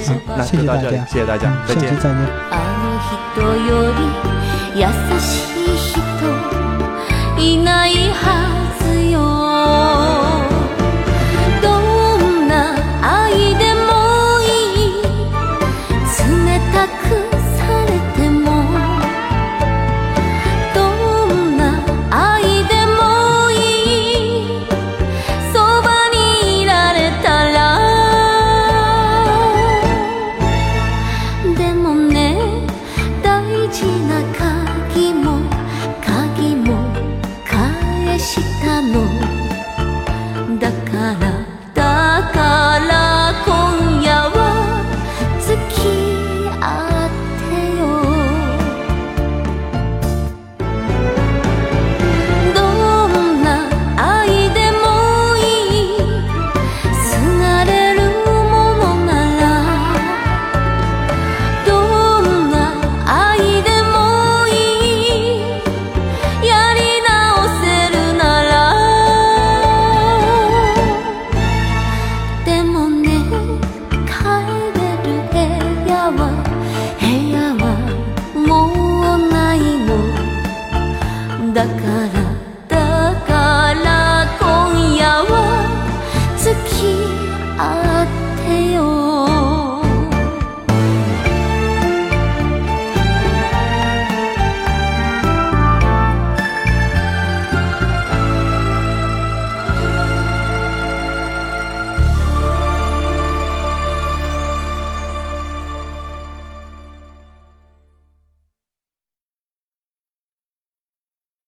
[0.00, 2.10] 行，那就到这里，谢谢大家，再见，再
[5.94, 6.07] 见。